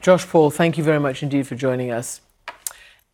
[0.00, 2.22] Josh Paul, thank you very much indeed for joining us.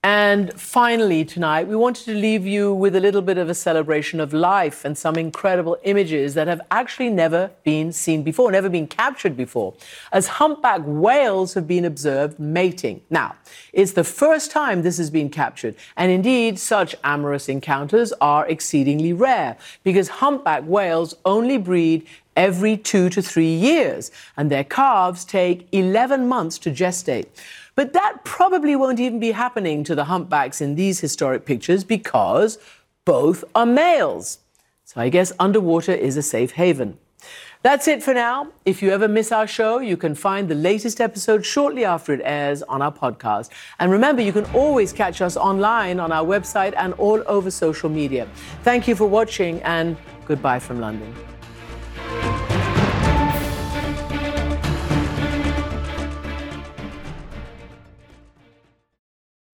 [0.08, 4.20] And finally, tonight, we wanted to leave you with a little bit of a celebration
[4.20, 8.86] of life and some incredible images that have actually never been seen before, never been
[8.86, 9.74] captured before,
[10.12, 13.00] as humpback whales have been observed mating.
[13.10, 13.34] Now,
[13.72, 19.12] it's the first time this has been captured, and indeed, such amorous encounters are exceedingly
[19.12, 25.66] rare because humpback whales only breed every two to three years, and their calves take
[25.72, 27.26] 11 months to gestate.
[27.76, 32.58] But that probably won't even be happening to the humpbacks in these historic pictures because
[33.04, 34.38] both are males.
[34.84, 36.98] So I guess underwater is a safe haven.
[37.62, 38.48] That's it for now.
[38.64, 42.20] If you ever miss our show, you can find the latest episode shortly after it
[42.24, 43.50] airs on our podcast.
[43.78, 47.90] And remember, you can always catch us online on our website and all over social
[47.90, 48.28] media.
[48.62, 49.96] Thank you for watching and
[50.26, 51.12] goodbye from London.